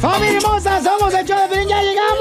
[0.00, 0.82] ¡Familia hermosa!
[0.82, 1.68] ¡Somos el show de Piolín!
[1.68, 2.14] ¡Ya llegamos!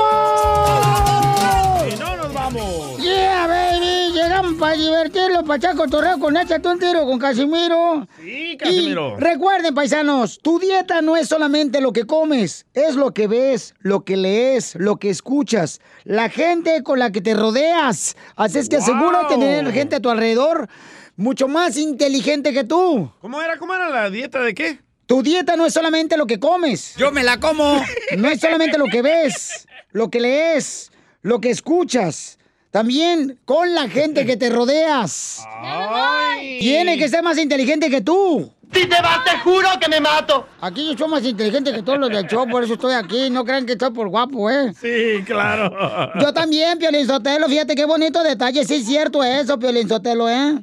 [1.93, 2.97] Y no nos vamos.
[2.99, 4.13] ¡Yeah, baby!
[4.13, 8.07] Llegamos para divertirlo, para echar cotorreo con Échate un tiro con Casimiro.
[8.19, 9.17] Sí, Casimiro.
[9.17, 13.75] Y recuerden, paisanos, tu dieta no es solamente lo que comes, es lo que ves,
[13.79, 18.15] lo que lees, lo que escuchas, la gente con la que te rodeas.
[18.37, 20.69] Así es que asegúrate de tener gente a tu alrededor
[21.17, 23.11] mucho más inteligente que tú.
[23.21, 23.57] ¿Cómo era?
[23.57, 24.84] ¿Cómo era la dieta de qué?
[25.05, 26.95] Tu dieta no es solamente lo que comes.
[26.97, 27.83] Yo me la como.
[28.17, 32.37] No es solamente lo que ves, lo que lees, lo que escuchas.
[32.71, 35.45] También con la gente que te rodeas.
[35.47, 36.59] Ay.
[36.59, 38.51] Tiene que ser más inteligente que tú.
[38.73, 40.47] Si te vas, te juro que me mato.
[40.59, 43.29] Aquí yo soy más inteligente que todos los del show, por eso estoy aquí.
[43.29, 44.73] No crean que estoy por guapo, ¿eh?
[44.73, 45.71] Sí, claro.
[46.19, 47.47] Yo también, Piolín Sotelo.
[47.47, 48.65] Fíjate qué bonito detalle.
[48.65, 50.61] Sí es cierto eso, Piolín Sotelo, ¿eh?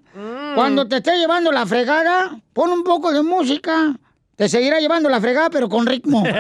[0.55, 3.97] Cuando te esté llevando la fregada, pon un poco de música.
[4.43, 6.25] Te seguirá llevando la fregada, pero con ritmo.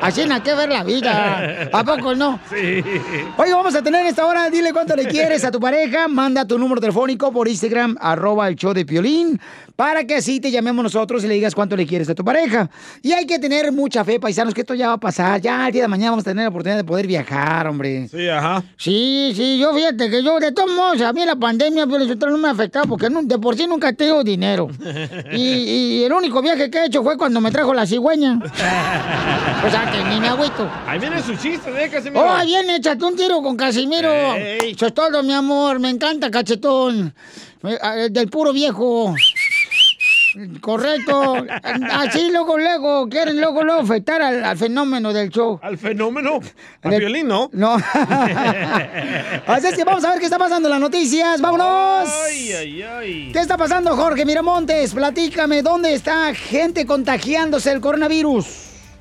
[0.00, 1.68] Así no hay que ver la vida.
[1.72, 2.38] ¿A poco no?
[2.48, 2.84] Sí.
[3.36, 6.56] Oye, vamos a tener esta hora, dile cuánto le quieres a tu pareja, manda tu
[6.56, 9.40] número telefónico por Instagram, arroba el show de Piolín,
[9.76, 12.68] para que así te llamemos nosotros y le digas cuánto le quieres a tu pareja.
[13.02, 15.40] Y hay que tener mucha fe, paisanos, que esto ya va a pasar.
[15.40, 18.08] Ya el día de mañana vamos a tener la oportunidad de poder viajar, hombre.
[18.08, 18.64] Sí, ajá.
[18.78, 22.14] Sí, sí, yo fíjate que yo, de todos modos, a mí la pandemia, pero eso
[22.14, 24.68] no me ha afectado porque de por sí nunca tengo dinero.
[25.32, 28.38] Y, y el único viaje que he hecho fue cuando me trajo la cigüeña.
[29.66, 30.70] O sea, que ni me agüito.
[30.86, 32.22] Ahí viene su chiste, ¿eh, Casimiro?
[32.22, 34.34] Oh, bien, échate un tiro con Casimiro.
[34.34, 35.80] Eso es todo, mi amor.
[35.80, 37.14] Me encanta, cachetón.
[37.64, 39.14] Eh, eh, Del puro viejo.
[40.60, 41.34] Correcto.
[41.92, 45.58] Así luego, luego, quieren luego, luego afectar al, al fenómeno del show.
[45.62, 46.40] Al fenómeno.
[46.82, 47.48] A De- violín, ¿no?
[47.52, 47.74] No.
[49.46, 51.40] Así es que vamos a ver qué está pasando en las noticias.
[51.40, 52.08] ¡Vámonos!
[52.26, 53.30] Ay, ay, ay.
[53.32, 54.92] ¿Qué está pasando, Jorge Miramontes?
[54.94, 58.46] Platícame, ¿dónde está gente contagiándose el coronavirus?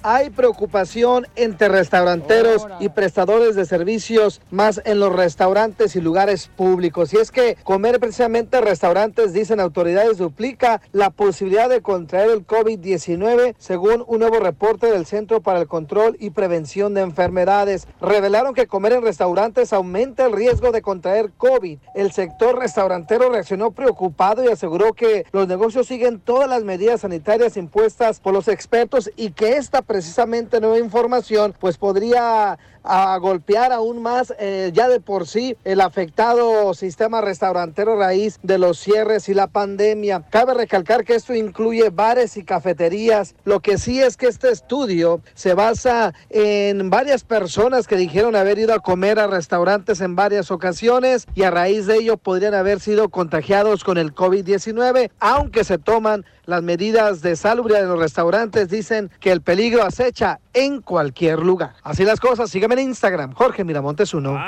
[0.07, 7.11] Hay preocupación entre restauranteros y prestadores de servicios, más en los restaurantes y lugares públicos.
[7.11, 12.45] Y es que comer precisamente en restaurantes, dicen autoridades, duplica la posibilidad de contraer el
[12.45, 17.87] COVID-19, según un nuevo reporte del Centro para el Control y Prevención de Enfermedades.
[17.99, 21.79] Revelaron que comer en restaurantes aumenta el riesgo de contraer COVID.
[21.95, 27.57] El sector restaurantero reaccionó preocupado y aseguró que los negocios siguen todas las medidas sanitarias
[27.57, 34.01] impuestas por los expertos y que esta precisamente nueva información pues podría a golpear aún
[34.01, 39.33] más eh, ya de por sí el afectado sistema restaurantero raíz de los cierres y
[39.33, 40.23] la pandemia.
[40.29, 43.35] Cabe recalcar que esto incluye bares y cafeterías.
[43.43, 48.59] Lo que sí es que este estudio se basa en varias personas que dijeron haber
[48.59, 52.79] ido a comer a restaurantes en varias ocasiones y a raíz de ello podrían haber
[52.79, 58.69] sido contagiados con el COVID-19, aunque se toman las medidas de salubridad en los restaurantes
[58.69, 61.73] dicen que el peligro acecha en cualquier lugar.
[61.83, 64.39] Así las cosas, sígueme en Instagram, Jorge Miramontes uno.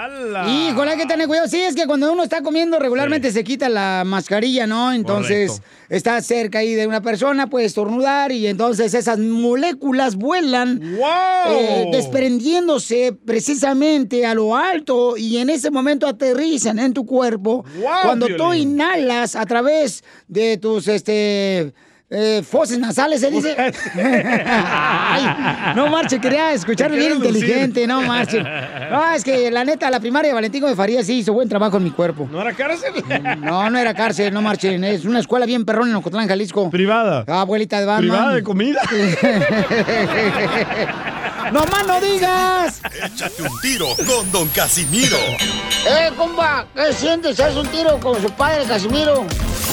[0.47, 1.47] Híjole, hay que tener cuidado.
[1.47, 4.93] Sí, es que cuando uno está comiendo regularmente se quita la mascarilla, ¿no?
[4.93, 5.69] Entonces Correcto.
[5.89, 13.13] está cerca ahí de una persona, puede estornudar y entonces esas moléculas vuelan eh, desprendiéndose
[13.25, 17.65] precisamente a lo alto y en ese momento aterrizan en tu cuerpo.
[17.77, 21.73] ¡Guau, cuando tú inhalas a través de tus este
[22.09, 23.53] eh, foses nasales, se dice.
[23.57, 28.41] Ay, no marche, quería escuchar bien inteligente, no marche.
[28.41, 31.77] No, es que la neta, la primaria de Valentín de Farías sí hizo buen trabajo
[31.77, 32.27] en mi cuerpo.
[32.31, 32.93] ¿No era cárcel?
[33.39, 34.83] No, no era cárcel, no marchen.
[34.85, 36.69] Es una escuela bien perrón en Ocotlán, Jalisco.
[36.69, 37.25] Privada.
[37.27, 38.09] Ah, abuelita de Batman.
[38.09, 38.81] Privada de comida.
[41.51, 42.81] ¡No más no digas!
[43.05, 45.17] Échate un tiro con Don Casimiro.
[45.87, 46.65] ¡Eh, compa!
[46.75, 47.39] ¿Qué sientes?
[47.39, 49.25] ¿Haz un tiro con su padre, Casimiro?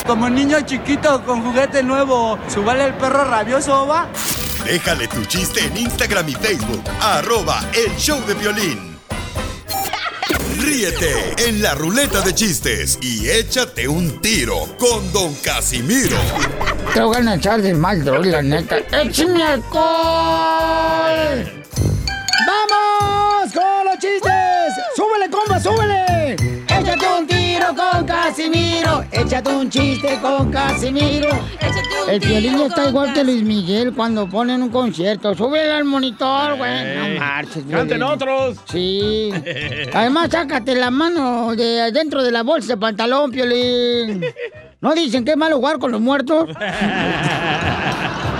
[0.06, 4.06] Como niño chiquito con juguete nuevo, ¿subale el perro rabioso, va?
[4.64, 6.82] Déjale tu chiste en Instagram y Facebook.
[7.00, 8.98] Arroba El Show de Violín.
[10.58, 16.18] Ríete en la ruleta de chistes y échate un tiro con Don Casimiro.
[16.92, 18.76] Te voy a echar de mal, droga, la neta.
[18.92, 19.84] ¡Échame alcohol!
[22.46, 24.74] ¡Vamos con los chistes!
[24.96, 26.34] ¡Súbele, compa, súbele!
[26.68, 29.04] ¡Échate un tiro con Casimiro!
[29.10, 31.28] ¡Échate un chiste con Casimiro!
[32.08, 35.34] El violín está igual que Luis Miguel cuando ponen un concierto.
[35.34, 36.96] ¡Súbele al monitor, güey!
[36.96, 38.02] No marches, Canten Piolín.
[38.02, 38.58] otros.
[38.70, 39.30] Sí.
[39.94, 44.22] Además, sácate la mano de dentro de la bolsa de pantalón, Piolín.
[44.80, 46.50] ¿No dicen que es malo jugar con los muertos?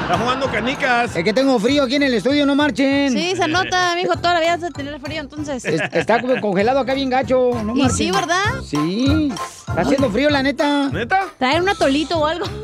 [0.04, 1.16] Está jugando canicas.
[1.16, 3.10] Es que tengo frío aquí en el estudio, no marchen.
[3.10, 5.64] Sí, se nota, mijo, toda la vida vas a tener frío, entonces.
[5.64, 7.96] Es- Está congelado acá bien gacho, no Y marchen.
[7.96, 8.44] sí, ¿verdad?
[8.68, 9.32] Sí.
[9.66, 10.90] Está haciendo frío, la neta.
[10.90, 11.20] ¿Neta?
[11.38, 12.44] Traer un atolito o algo.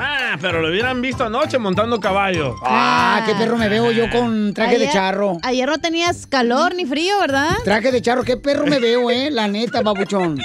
[0.00, 2.56] Ah, pero lo hubieran visto anoche montando caballo.
[2.62, 5.38] Ah, qué perro me veo yo con traje de charro.
[5.42, 7.50] Ayer no tenías calor ni frío, ¿verdad?
[7.62, 10.38] Traje de charro, qué perro me veo, eh, la neta, babuchón.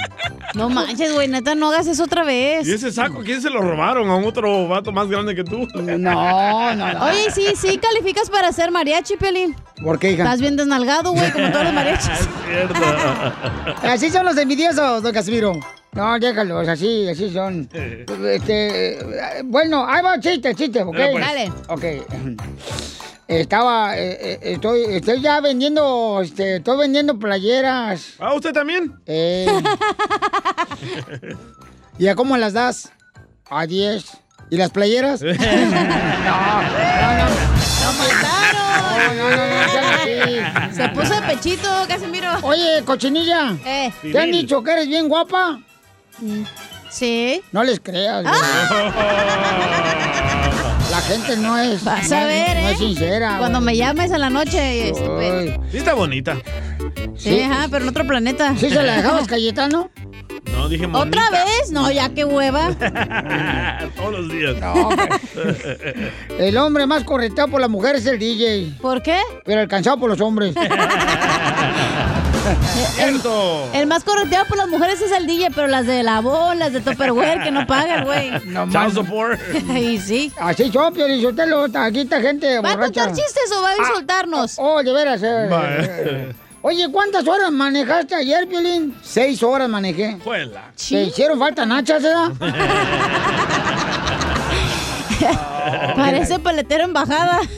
[0.54, 2.66] No manches, güey, neta, no hagas eso otra vez.
[2.68, 4.08] ¿Y ese saco quién se lo robaron?
[4.10, 5.66] ¿A un otro vato más grande que tú?
[5.74, 7.04] No, no, no.
[7.06, 9.56] Oye, sí, sí, calificas para ser mariachi, Piolín.
[9.82, 10.24] ¿Por qué, hija?
[10.24, 12.10] Estás bien desnalgado, güey, como todos los mariachis.
[13.82, 15.52] Así son los envidiosos, don Casimiro.
[15.92, 17.68] No, déjalos, así, así son.
[17.72, 18.98] Este,
[19.44, 20.96] bueno, ahí va chiste, chiste, ¿ok?
[20.96, 21.26] Dale, pues.
[21.26, 21.52] Dale.
[21.68, 21.84] Ok.
[23.26, 28.14] Estaba, eh, eh, estoy, estoy ya vendiendo, este, estoy vendiendo playeras.
[28.18, 29.00] ¿Ah, usted también?
[29.06, 29.46] Eh.
[31.98, 32.92] ¿Y a cómo las das?
[33.48, 34.19] A 10.
[34.50, 35.22] ¿Y las playeras?
[35.22, 35.40] no, no, no.
[37.80, 40.74] No, no, no, no, así.
[40.76, 42.28] Se puso de pechito, Casimiro.
[42.42, 43.56] Oye, cochinilla.
[43.64, 43.92] Eh.
[44.02, 45.60] ¿Te han dicho que eres bien guapa?
[46.90, 47.40] Sí.
[47.52, 48.22] No les creas.
[48.24, 48.34] güey.
[50.90, 51.84] La gente no es.
[51.84, 52.72] Vas no, a ver, no ¿eh?
[52.72, 53.36] es sincera.
[53.38, 54.92] Cuando me llames a la noche.
[55.70, 56.36] Sí está bonita.
[57.16, 58.54] Sí, ajá, pero en otro planeta.
[58.56, 59.90] ¿Sí se la dejabas, Cayetano?
[60.52, 61.20] No, dije bonita.
[61.26, 61.70] ¿Otra vez?
[61.70, 62.70] No, ya qué hueva.
[63.96, 64.56] Todos los días.
[66.38, 68.74] El hombre más correteado por la mujer es el DJ.
[68.80, 69.20] ¿Por qué?
[69.44, 70.54] Pero alcanzado por los hombres.
[72.94, 73.68] Cierto.
[73.74, 76.72] El más correteado por las mujeres es el DJ, pero las de la voz, las
[76.72, 78.30] de Tupperware, que no pagan, güey.
[78.46, 78.92] No Child más.
[78.94, 79.38] support.
[79.76, 80.32] Y sí.
[80.40, 84.54] Así yo, Piolichotelo, aquí está gente ¿Va a contar chistes o va a insultarnos?
[84.58, 85.20] Oh, de veras.
[85.22, 86.32] eh.
[86.62, 88.94] Oye, ¿cuántas horas manejaste ayer, Piolín?
[89.02, 90.18] Seis horas manejé.
[90.22, 90.72] Juela.
[90.76, 92.10] ¿Te hicieron falta nachas, eh?
[95.96, 97.40] Parece paletero en bajada.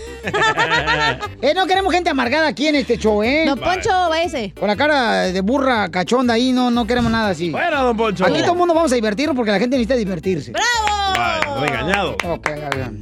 [1.43, 3.43] Eh, no queremos gente amargada aquí en este show, ¿eh?
[3.44, 4.54] No, Poncho, váyase.
[4.56, 7.50] Con la cara de burra cachonda ahí, no, no queremos nada así.
[7.50, 8.25] Fuera, don Poncho.
[8.25, 10.52] Aquí todo el mundo vamos a divertirnos porque la gente necesita divertirse.
[10.52, 11.19] ¡Bravo!
[11.19, 12.16] Vale, regañado.
[12.24, 12.93] Ok, ya, ya.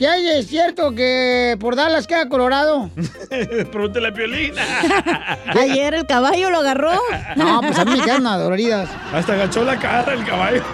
[0.00, 0.26] ¿Qué hay?
[0.30, 2.88] ¿Es cierto que por Dallas queda Colorado?
[3.70, 4.62] Pregúntele a Piolina.
[5.60, 6.98] Ayer el caballo lo agarró.
[7.36, 8.88] No, pues a mí me quedan doloridas.
[9.12, 10.64] Hasta agachó la cara el caballo.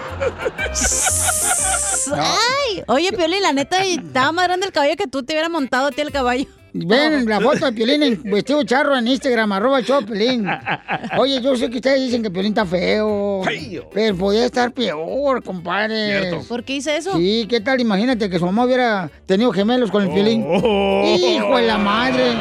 [2.15, 5.87] Ay, oye, Piolín, la neta, estaba más grande el caballo que tú te hubiera montado
[5.87, 6.47] a ti el caballo.
[6.85, 10.47] Ven la foto de Piolín en vestido charro en Instagram, arroba show Piolín.
[11.17, 13.41] Oye, yo sé que ustedes dicen que Piolín está feo.
[13.43, 13.89] Feo.
[13.93, 16.19] Pero podía estar peor, compadre.
[16.19, 16.47] Cierto.
[16.47, 17.17] ¿Por qué hice eso?
[17.17, 17.79] Sí, ¿qué tal?
[17.79, 20.45] Imagínate que su mamá hubiera tenido gemelos con el Piolín.
[20.47, 21.03] Oh.
[21.17, 22.35] Hijo de la madre.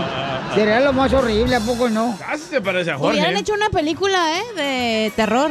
[0.55, 2.17] Sería lo más horrible, ¿a poco no?
[2.19, 3.19] Casi se parece a Jorge.
[3.19, 4.43] Hubieran hecho una película, ¿eh?
[4.57, 5.51] De terror.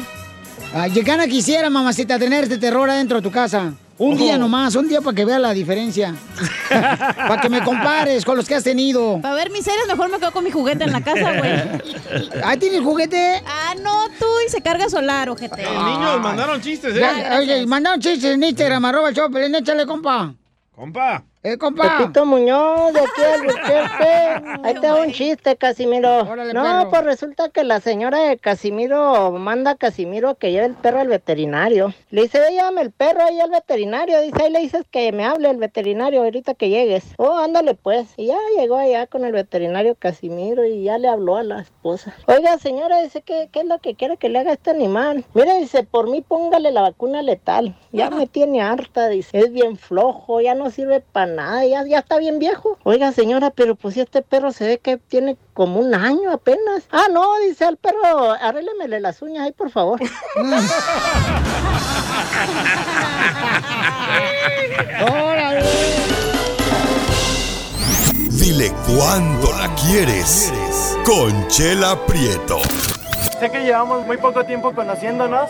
[0.74, 3.74] Ay, qué gana quisiera, mamacita, tener este terror adentro de tu casa.
[3.98, 6.14] Un día nomás, un día para que vea la diferencia.
[6.70, 9.22] para que me compares con los que has tenido.
[9.22, 12.42] Para ver mis series, mejor me quedo con mi juguete en la casa, güey.
[12.44, 13.42] ¿Ahí tienes juguete?
[13.46, 15.62] Ah, no, tú y se carga solar, ojete.
[15.62, 17.00] Eh, niños, mandaron chistes, ¿eh?
[17.00, 20.34] Ya, oye, mandaron chistes en Instagram, arroba el échale, compa.
[20.76, 21.24] Compa.
[21.46, 22.00] Eh, compa.
[22.00, 24.62] Pepito Muñoz, de aquí al Albuquerque.
[24.64, 26.24] Ahí te un chiste, Casimiro.
[26.24, 26.90] no, perro.
[26.90, 31.08] pues resulta que la señora de Casimiro manda a Casimiro que lleve el perro al
[31.08, 31.94] veterinario.
[32.10, 34.22] Le dice, llévame el perro ahí al veterinario.
[34.22, 37.14] Dice, ahí le dices que me hable el veterinario ahorita que llegues.
[37.18, 38.08] Oh, ándale pues.
[38.18, 42.16] Y ya llegó allá con el veterinario Casimiro y ya le habló a la esposa.
[42.26, 45.24] Oiga, señora, dice, ¿qué, qué es lo que quiere que le haga a este animal?
[45.36, 47.76] Mire, dice, por mí póngale la vacuna letal.
[47.92, 49.38] Ya me tiene harta, dice.
[49.38, 52.78] Es bien flojo, ya no sirve para nada, ya, ya está bien viejo.
[52.84, 56.84] Oiga, señora, pero pues si este perro se ve que tiene como un año apenas.
[56.92, 60.00] Ah, no, dice al perro, arréglemele las uñas ahí, por favor.
[68.32, 70.54] Dile cuándo la quieres.
[71.06, 72.60] Conchela Prieto.
[73.40, 75.50] Sé que llevamos muy poco tiempo conociéndonos.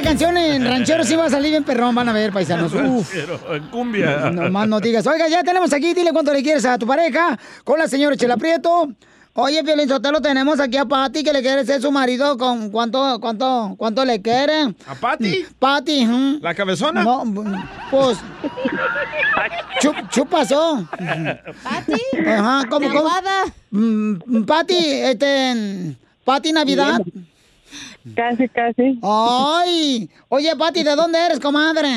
[0.00, 2.72] Esa canción en ranchero sí va a salir bien perrón, van a ver, paisanos.
[2.74, 3.10] Uf.
[3.12, 4.30] Pero en cumbia.
[4.30, 5.06] No más no digas.
[5.06, 8.38] Oiga, ya tenemos aquí, dile cuánto le quieres a tu pareja con la señora Chela
[8.38, 8.88] Prieto.
[9.34, 13.20] Oye, Piolín Sotelo, tenemos aquí a Pati que le quiere ser su marido con cuánto,
[13.20, 14.74] cuánto, cuánto le quiere.
[14.86, 15.44] ¿A Pati?
[15.58, 16.38] Pati, ujú.
[16.40, 17.04] ¿La cabezona?
[17.04, 17.22] No,
[17.90, 18.16] pues.
[19.82, 20.88] Chup, chupasó.
[21.62, 22.00] ¿Pati?
[22.26, 23.10] Ajá, ¿cómo, cómo?
[23.70, 25.94] Mm, Pati, este.
[26.24, 27.00] Pati Navidad.
[28.16, 28.98] Casi, casi.
[29.02, 30.08] Ay.
[30.28, 31.88] Oye, Pati, ¿de dónde eres, comadre?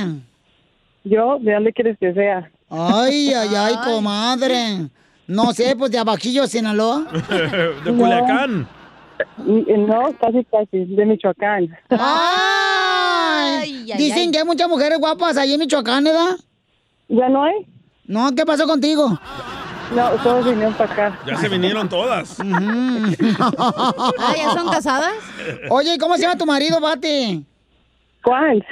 [1.04, 2.50] Yo, ¿de dónde quieres que sea?
[2.70, 4.90] Ay, ay, ay, comadre.
[5.28, 7.06] No sé, pues de Abajillo, Sinaloa.
[7.86, 8.68] de Culiacán.
[9.38, 11.70] No, casi, casi, de Michoacán.
[11.90, 16.36] Ay, Dicen que hay muchas mujeres guapas ahí en Michoacán, ¿verdad?
[17.08, 17.56] ¿Ya no hay?
[18.06, 19.18] No, ¿qué pasó contigo?
[19.96, 21.20] No, todos vinieron para acá.
[21.28, 22.38] Ya se vinieron todas.
[22.44, 25.14] ah, ¿ya son casadas?
[25.70, 27.46] Oye, ¿y ¿cómo se llama tu marido, Bati?
[28.24, 28.66] ¿Cuál?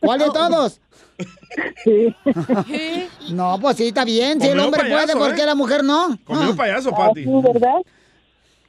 [0.00, 0.80] ¿Cuál de todos?
[1.84, 2.14] Sí.
[3.30, 4.40] No, pues sí, está bien.
[4.40, 5.46] Si el Comió hombre payaso, puede, ¿por qué ¿eh?
[5.46, 6.16] la mujer no?
[6.24, 6.56] Comió Ah.
[6.56, 7.24] payaso, Pati.
[7.26, 7.76] ¿Verdad?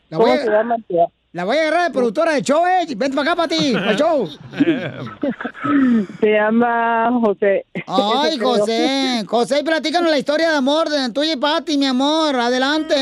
[0.09, 1.05] La voy, ¿Cómo se a, llama, tía?
[1.33, 2.85] La voy a agarrar de productora de show, eh.
[2.95, 4.27] Vente para acá, Pati, para el show.
[6.19, 7.65] Se llama José.
[7.87, 9.23] Ay, José.
[9.27, 12.35] José, platícanos la historia de amor de tuya y Pati, mi amor.
[12.35, 12.95] Adelante.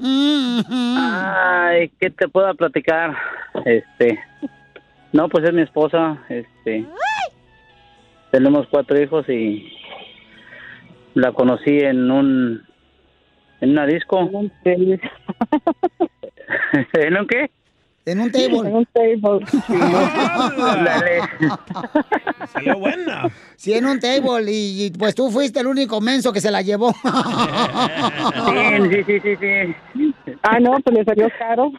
[0.00, 0.60] Mm.
[0.96, 3.14] Ay, ¿qué te puedo platicar?
[3.66, 4.18] Este,
[5.12, 6.86] no, pues es mi esposa, este,
[8.30, 9.70] tenemos cuatro hijos y
[11.12, 12.66] la conocí en un,
[13.60, 14.20] en una disco.
[14.20, 14.36] ¿En
[17.16, 17.50] un qué?
[18.06, 18.68] En un table.
[18.68, 19.46] En un table.
[20.84, 21.20] Dale.
[22.52, 23.30] Salió buena.
[23.56, 24.52] Sí, en un table.
[24.52, 26.92] Y, y, pues tú fuiste el único menso que se la llevó.
[26.92, 26.98] Sí,
[29.06, 29.74] sí, sí, sí.
[30.42, 31.72] Ah, no, pues le salió caro.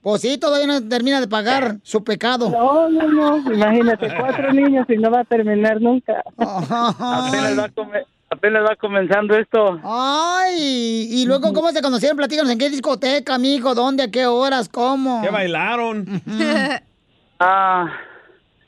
[0.00, 2.48] Pues sí, todavía no termina de pagar su pecado.
[2.50, 3.52] No, no, no.
[3.52, 6.22] Imagínate, cuatro niños y no va a terminar nunca.
[6.38, 9.80] Apenas va, come- apenas va comenzando esto.
[9.84, 12.16] Ay, y luego, ¿cómo se conocieron?
[12.16, 13.74] Platícanos, ¿en qué discoteca, amigo?
[13.74, 14.04] ¿Dónde?
[14.04, 14.68] ¿A qué horas?
[14.68, 15.22] ¿Cómo?
[15.22, 16.06] ¿Qué bailaron?
[17.40, 17.86] Ah,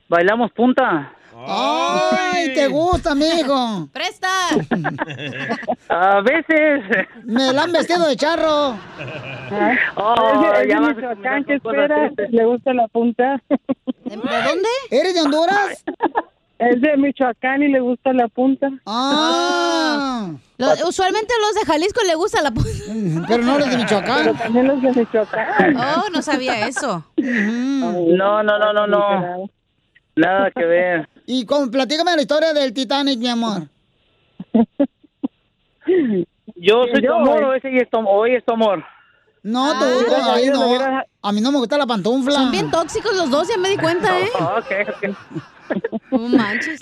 [0.08, 1.12] bailamos punta.
[1.46, 3.88] Ay, ¿te gusta, amigo?
[3.92, 4.28] ¡Presta!
[5.88, 6.82] A veces.
[7.24, 8.76] Me la han vestido de charro.
[9.96, 12.06] Oh, ya de Michoacán, ¿qué con cosas espera?
[12.06, 12.30] tristes.
[12.30, 13.42] ¿Le gusta la punta?
[14.04, 14.68] ¿De dónde?
[14.92, 15.84] ¿Eres de Honduras?
[16.60, 18.68] Es de Michoacán y le gusta la punta.
[18.84, 20.30] Ah.
[20.58, 22.70] Lo- usualmente a los de Jalisco le gusta la punta.
[23.28, 24.24] Pero no los de Michoacán.
[24.24, 25.76] Pero también los de Michoacán.
[25.76, 27.02] Oh, no sabía eso.
[27.16, 29.50] No, no, no, no, no.
[30.16, 31.08] Nada que ver.
[31.24, 33.62] Y con, platícame la historia del Titanic, mi amor.
[36.56, 38.84] Yo soy tu amor, o ese y es tu, hoy es tu amor.
[39.42, 40.60] No, tú, Ah, ay, yo no.
[40.60, 42.32] lo hubiera- A mí no me gusta la pantufla.
[42.34, 44.28] Son bien tóxicos los dos, ya me di cuenta, ¿eh?
[44.38, 45.16] Ok, ok.
[46.10, 46.80] No manches.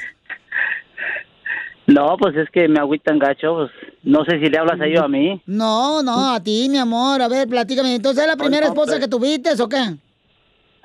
[1.86, 3.70] No, pues es que me agüitan gacho, pues
[4.02, 5.40] no sé si le hablas a ellos a mí.
[5.46, 7.22] No, no, a ti, mi amor.
[7.22, 7.94] A ver, platícame.
[7.94, 9.00] Entonces, ¿es la primera esposa pues.
[9.00, 9.96] que tuviste o qué?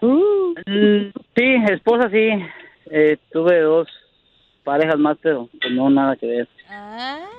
[0.02, 2.30] Mm, sí, esposa sí.
[2.90, 3.88] Eh, tuve dos
[4.64, 6.48] parejas más, pero pues, no nada que ver.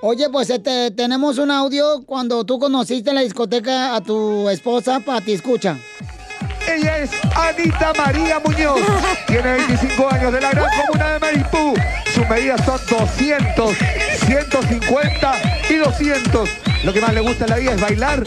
[0.03, 5.01] Oye, pues este, tenemos un audio cuando tú conociste en la discoteca a tu esposa,
[5.01, 5.79] Pati, escucha.
[6.69, 8.81] Ella es Anita María Muñoz.
[9.27, 11.75] Tiene 25 años de la gran comuna de Maripú.
[12.13, 13.77] Sus medidas son 200,
[14.27, 15.33] 150
[15.71, 16.51] y 200.
[16.85, 18.25] Lo que más le gusta en la vida es bailar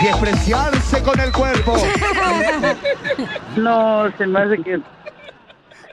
[0.00, 1.76] y expresarse con el cuerpo.
[3.56, 4.80] No, se me hace que...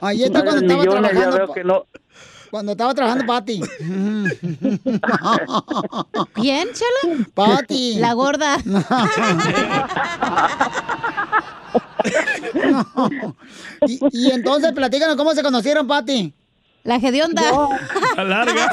[0.00, 1.36] Ahí está cuando estaba ya trabajando.
[1.36, 1.86] veo que no.
[2.56, 3.60] Cuando estaba trabajando Pati.
[6.32, 7.26] ¿Quién, Chela?
[7.34, 7.96] Pati.
[7.96, 8.56] La gorda.
[13.86, 16.32] y, y entonces, platícanos cómo se conocieron, Pati.
[16.84, 17.42] La hedionda.
[18.16, 18.70] La larga.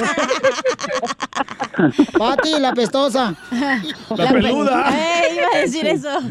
[2.17, 3.35] Pati, la pestosa.
[4.15, 4.89] La peluda.
[4.93, 6.21] Eh, iba a decir eso.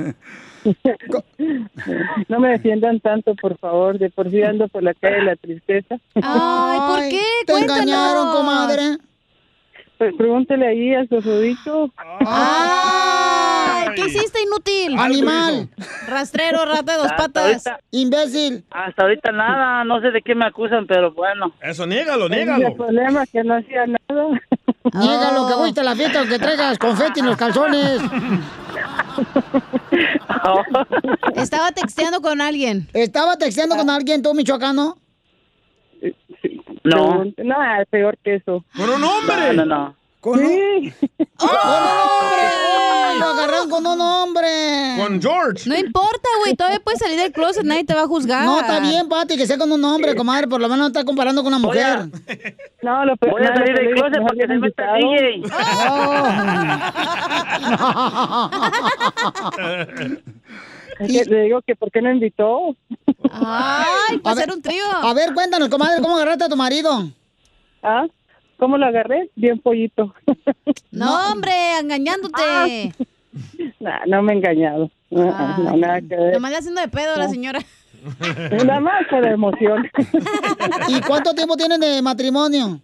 [2.28, 3.99] No me defiendan tanto, por favor.
[3.99, 5.97] De por sí ando por la calle de la tristeza.
[6.14, 7.23] Ay, ¿por qué?
[7.47, 7.83] Te Cuéntanos.
[7.83, 8.83] engañaron, comadre.
[9.99, 11.90] Pues pregúntele ahí a su rodito.
[13.94, 14.99] ¿Qué hiciste, inútil?
[14.99, 15.68] Animal.
[16.08, 17.66] Rastrero, rata de dos Hasta patas.
[17.66, 18.64] ahorita- Imbécil.
[18.70, 21.52] Hasta ahorita nada, no sé de qué me acusan, pero bueno.
[21.61, 22.68] Eso, niégalo, niégalo.
[22.68, 24.40] El problema es que no hacía nada.
[24.94, 28.00] Niégalo que fuiste a la fiesta, que traigas confeti en los calzones.
[31.37, 32.88] Estaba texteando con alguien.
[32.92, 34.96] ¿Estaba texteando con alguien, tú, michoacano?
[36.84, 37.25] No.
[37.38, 38.64] Nada, peor que eso.
[38.76, 39.52] ¡Con un hombre!
[39.54, 39.96] No, no, no.
[40.23, 40.47] Con un...
[40.47, 40.95] Sí.
[41.37, 42.47] ¡Con un hombre!
[42.47, 44.95] ¡Ay, Lo agarraron con un hombre.
[44.97, 45.69] Con George.
[45.69, 46.55] No importa, güey.
[46.55, 48.45] Todavía puedes salir del closet, nadie te va a juzgar.
[48.45, 50.47] No, está bien, Pati, que sea con un hombre, comadre.
[50.47, 52.07] Por lo menos no está comparando con una mujer.
[52.83, 54.95] No, lo Voy a salir del closet digo, para que se meta.
[54.95, 55.43] DJ.
[61.02, 62.76] Es que Le digo que ¿por qué no invitó?
[63.33, 64.85] Ay, A para hacer un trío.
[65.02, 67.09] A ver, cuéntanos, comadre, ¿cómo agarraste a tu marido?
[67.83, 68.07] ¿Ah?
[68.62, 69.28] ¿Cómo lo agarré?
[69.35, 70.14] Bien pollito.
[70.92, 71.50] No, hombre,
[71.81, 72.92] engañándote.
[73.81, 74.88] Nah, no me he engañado.
[75.11, 75.64] No, Ay.
[75.64, 76.35] no, nada que ver.
[76.35, 77.59] Nomás le haciendo de pedo a la señora.
[78.64, 79.90] Nada más por emoción.
[80.87, 82.78] ¿Y cuánto tiempo tienen de matrimonio?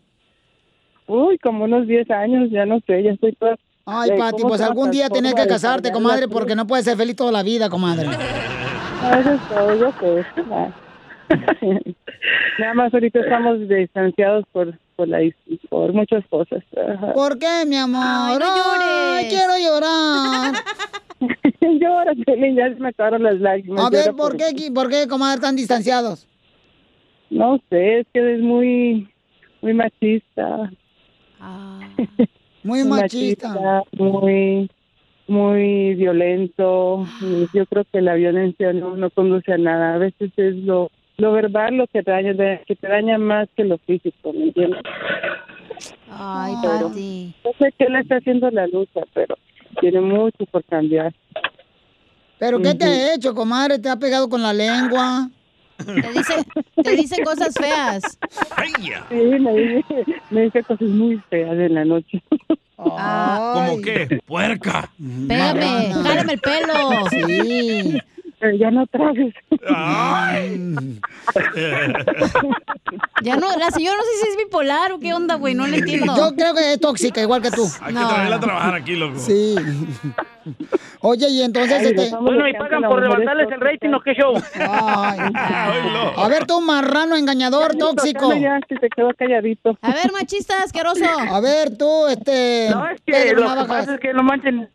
[1.06, 3.56] Uy, como unos 10 años, ya no sé, ya estoy toda...
[3.86, 6.86] Ay, Eh, Pati, ¿cómo pues algún día tenés que de casarte, comadre, porque no puedes
[6.86, 8.08] ser feliz toda la vida, comadre.
[8.08, 10.87] Ah, Eso es todo, yo sé.
[12.58, 15.20] Nada más ahorita estamos distanciados por por, la,
[15.68, 16.64] por muchas cosas.
[16.76, 17.12] Ajá.
[17.12, 18.02] ¿Por qué, mi amor?
[18.04, 19.32] Ay, no Ay, llores.
[19.32, 20.54] quiero llorar.
[21.60, 23.84] Llora, ya se me acabaron las lágrimas.
[23.84, 26.26] A ver, llora ¿por qué, por qué, comadre, están distanciados?
[27.30, 29.08] No sé, es que es muy,
[29.60, 30.70] muy machista.
[32.62, 33.82] Muy machista.
[33.92, 34.70] Muy,
[35.26, 37.06] muy violento.
[37.20, 39.94] Y Yo creo que la violencia no, no conduce a nada.
[39.94, 42.32] A veces es lo, lo verbal lo que te daña,
[42.64, 44.80] que te daña más que lo físico, ¿me entiendes?
[46.10, 47.34] Ay, Pero- Pati.
[47.44, 49.36] No sé qué le está haciendo la lucha, pero
[49.80, 51.12] tiene mucho por cambiar.
[52.38, 53.80] ¿Pero qué te ha hecho, comadre?
[53.80, 55.28] ¿Te ha pegado con la lengua?
[55.76, 56.34] Te dice,
[56.82, 58.18] te dice cosas feas.
[59.08, 62.22] Sí, me dice, me dice cosas muy feas en la noche.
[62.76, 64.20] ¿Cómo qué?
[64.24, 64.88] Puerca.
[65.26, 67.08] Pégame, jálame el pelo.
[67.10, 67.98] Sí.
[68.38, 69.34] Pero ya no trajes.
[73.22, 75.78] Ya no, la señora no sé si es bipolar o qué onda, güey, no le
[75.78, 76.16] entiendo.
[76.16, 77.66] Yo creo que es tóxica, igual que tú.
[77.82, 79.18] Hay que traerla a trabajar aquí, loco.
[79.18, 79.56] Sí.
[81.00, 82.16] Oye, y entonces, Ay, este...
[82.16, 84.34] Bueno, y pagan por levantarles el rating o qué show.
[84.54, 85.18] Ay.
[85.34, 88.32] A ver, tú, marrano, engañador, tóxico.
[88.34, 89.76] Ya, que se quedó calladito.
[89.82, 91.04] A ver, machista asqueroso.
[91.04, 92.68] A ver, tú, este...
[92.70, 94.70] No, es que lo que pasa es que no manchen.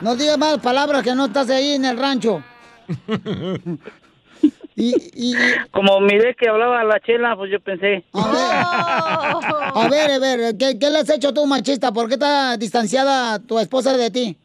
[0.00, 2.42] No digas más palabras que no estás ahí en el rancho.
[4.76, 5.34] y, y,
[5.72, 8.04] Como miré que hablaba la chela, pues yo pensé.
[8.12, 11.92] a ver, a ver, ¿qué, qué le has hecho tú, machista?
[11.92, 14.36] ¿Por qué está distanciada tu esposa de ti?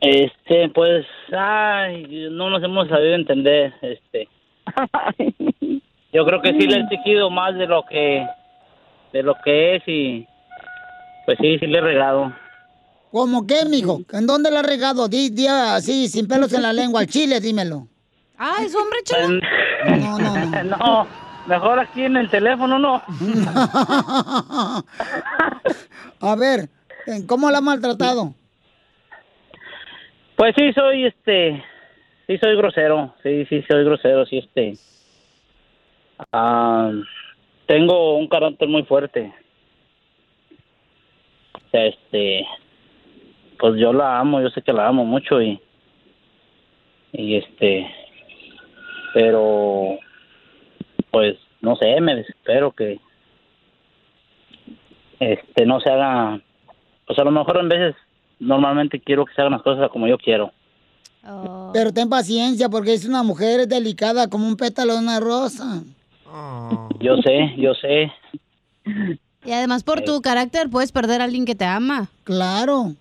[0.00, 4.28] Este, pues, ay, no nos hemos sabido entender, este.
[6.12, 8.26] Yo creo que sí le he exigido más de lo que,
[9.12, 10.26] de lo que es y,
[11.24, 12.32] pues sí, sí le he regado.
[13.12, 14.00] ¿Cómo qué, mijo?
[14.10, 15.06] ¿En dónde la has regado?
[15.06, 17.86] Di, di así, sin pelos en la lengua, al chile, dímelo.
[18.38, 19.28] Ah, es hombre, chela.
[19.98, 20.76] No, no, no.
[20.78, 21.06] no,
[21.46, 23.02] mejor aquí en el teléfono, no.
[26.20, 26.70] A ver,
[27.28, 28.32] ¿cómo la has maltratado?
[30.36, 31.62] Pues sí, soy, este,
[32.26, 34.78] sí soy grosero, sí, sí soy grosero, sí, este.
[36.32, 36.90] ah,
[37.66, 39.34] tengo un carácter muy fuerte.
[41.54, 42.46] O sea, este,
[43.62, 45.60] pues yo la amo, yo sé que la amo mucho y,
[47.12, 47.86] y este,
[49.14, 50.00] pero,
[51.12, 52.98] pues, no sé, me desespero que,
[55.20, 56.40] este, no se haga,
[57.06, 57.94] pues a lo mejor en veces,
[58.40, 60.50] normalmente quiero que se hagan las cosas como yo quiero.
[61.72, 65.84] Pero ten paciencia porque es una mujer delicada como un pétalo de una rosa.
[66.98, 68.12] Yo sé, yo sé.
[69.44, 72.08] Y además por tu carácter puedes perder a alguien que te ama.
[72.24, 72.96] Claro.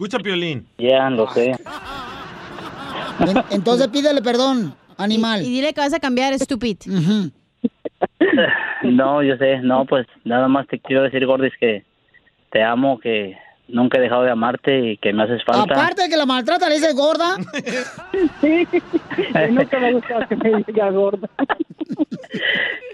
[0.00, 0.66] Escucha, Piolín.
[0.78, 1.50] Ya, lo sé.
[1.50, 5.42] En- Entonces pídele perdón, animal.
[5.42, 6.78] Y dile que vas a cambiar, estúpido.
[8.82, 9.58] No, yo sé.
[9.58, 11.84] No, pues nada más te quiero decir, Gordis, que
[12.50, 13.36] te amo, que
[13.68, 15.74] nunca he dejado de amarte y que me haces falta.
[15.74, 17.36] Aparte de que la maltrata, le dice gorda.
[19.50, 21.28] Nunca me ha gustado que me diga gorda.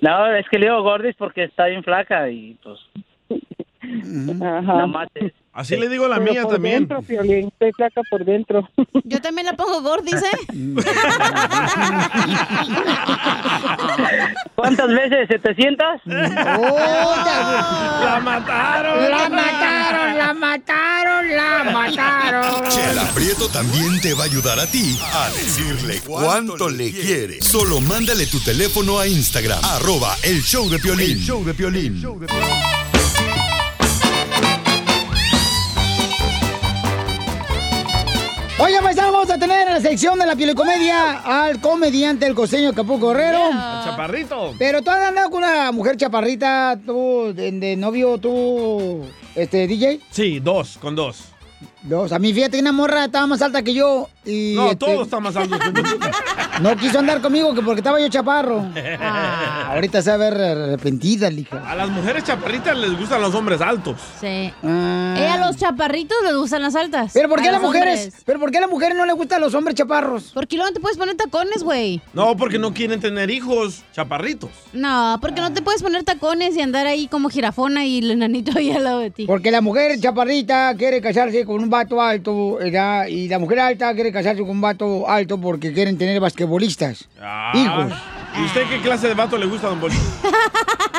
[0.02, 2.80] No, es que le digo Gordis porque está bien flaca y pues...
[3.80, 6.80] Nada más es- Así le digo a la Pero mía por también.
[6.80, 8.68] Dentro, Piolín, estoy flaca por dentro.
[9.04, 10.36] Yo también la pongo gordis, ¿eh?
[14.54, 15.30] ¿Cuántas veces?
[15.30, 16.02] ¿700?
[18.04, 19.10] ¡La mataron!
[19.10, 20.18] ¡La mataron!
[20.18, 21.30] ¡La mataron!
[21.34, 22.68] ¡La mataron!
[22.68, 27.40] Chela Prieto también te va a ayudar a ti a decirle cuánto le quiere.
[27.40, 31.12] Solo mándale tu teléfono a Instagram, arroba el show de Piolín.
[31.12, 32.04] El show de Piolín.
[32.04, 32.75] Oigan, paisanos,
[39.26, 43.50] vamos a tener en la sección de la piolicomedia al comediante, el costeño Capuco Guerrero.
[43.82, 44.54] Chaparrito.
[44.56, 50.00] Pero tú has andado con una mujer chaparrita, tú, de, de novio, tú, este, DJ.
[50.10, 51.24] Sí, dos, con dos.
[51.82, 52.12] Dos.
[52.12, 54.52] A mí, fíjate, una morra estaba más alta que yo y...
[54.54, 55.80] No, este, todos están más altos que tú.
[56.60, 58.64] No quiso andar conmigo que porque estaba yo chaparro.
[59.00, 61.62] Ah, ahorita se va a ver arrepentida, lija.
[61.70, 63.96] A las mujeres chaparritas les gustan los hombres altos.
[64.20, 64.52] Sí.
[64.62, 67.12] Y a los chaparritos les gustan las altas.
[67.14, 68.00] Pero ¿por qué a las mujeres?
[68.00, 68.22] hombres.
[68.24, 70.30] ¿Pero por qué a las mujeres no les gustan los hombres chaparros?
[70.34, 72.00] Porque luego no te puedes poner tacones, güey.
[72.12, 74.50] No, porque no quieren tener hijos chaparritos.
[74.72, 78.52] No, porque no te puedes poner tacones y andar ahí como jirafona y el enanito
[78.56, 79.26] ahí al lado de ti.
[79.26, 83.06] Porque la mujer chaparrita quiere casarse con un vato alto, ¿verdad?
[83.06, 87.08] Y la mujer alta quiere casarse con un vato alto porque quieren tener basquetbolistas.
[87.20, 87.52] Ah.
[87.54, 87.92] Hijos.
[88.38, 90.02] ¿Y usted qué clase de vato le gusta, don Bolívar?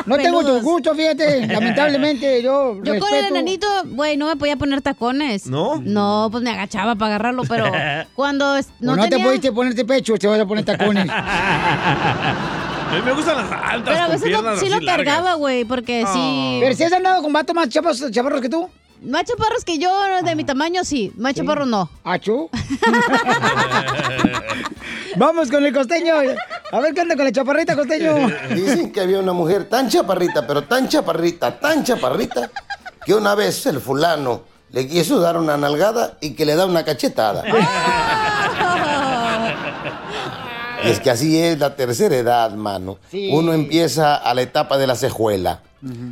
[0.06, 1.46] No tengo tu gusto, fíjate.
[1.46, 2.82] Lamentablemente, yo.
[2.82, 5.46] Yo con el enanito, güey, no me podía poner tacones.
[5.46, 5.82] ¿No?
[5.84, 7.70] No, pues me agachaba para agarrarlo, pero
[8.14, 11.10] cuando es- No, no, no te pudiste ponerte pecho, te vas a poner tacones.
[12.88, 14.96] A mí me gustan las altas, Pero a con veces lo- piernas sí lo largas.
[15.14, 16.58] cargaba, güey, porque sí...
[16.62, 18.66] Pero si has andado con vatos más chaparros, chaparros que tú.
[19.02, 19.90] Más chaparros que yo,
[20.22, 21.12] de mi tamaño, sí.
[21.16, 21.88] Más chaparros no.
[22.04, 22.50] ¿Achú?
[25.16, 26.14] Vamos con el costeño.
[26.72, 28.14] A ver qué anda con la chaparrita, costeño.
[28.54, 32.50] Dicen que había una mujer tan chaparrita, pero tan chaparrita, tan chaparrita,
[33.04, 36.84] que una vez el fulano le quiso dar una nalgada y que le da una
[36.84, 37.44] cachetada.
[40.84, 42.98] Y es que así es la tercera edad, mano.
[43.10, 43.30] Sí.
[43.32, 45.60] Uno empieza a la etapa de la cejuela.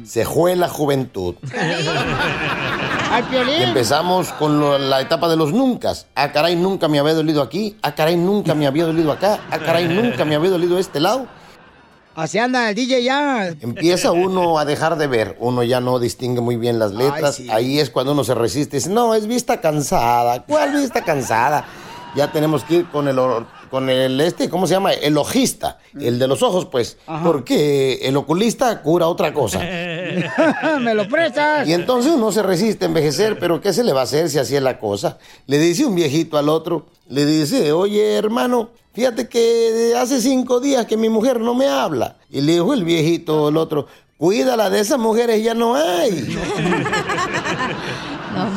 [0.06, 1.34] Cejuela juventud.
[3.12, 3.62] Al Y piolín.
[3.62, 6.06] empezamos con lo- la etapa de los nuncas.
[6.14, 7.76] Ah, caray, nunca me había dolido aquí.
[7.82, 9.38] Ah, caray, nunca me había dolido acá.
[9.50, 11.26] Ah, caray, nunca me había dolido este lado.
[12.14, 13.48] Así anda el DJ ya.
[13.60, 17.78] Empieza uno a dejar de ver, uno ya no distingue muy bien las letras, ahí
[17.78, 21.66] es cuando uno se resiste, dice, no, es vista cansada, ¿cuál vista cansada?
[22.14, 24.92] Ya tenemos que ir con el, or- con el este, ¿cómo se llama?
[24.92, 29.60] El ojista, el de los ojos, pues, porque el oculista cura otra cosa.
[30.80, 31.66] Me lo prestas.
[31.66, 34.38] Y entonces uno se resiste a envejecer, pero ¿qué se le va a hacer si
[34.38, 35.18] así es la cosa?
[35.46, 40.86] Le dice un viejito al otro, le dice, oye hermano, fíjate que hace cinco días
[40.86, 42.16] que mi mujer no me habla.
[42.30, 43.86] Y le dijo el viejito al otro,
[44.18, 46.36] cuídala, de esas mujeres ya no hay.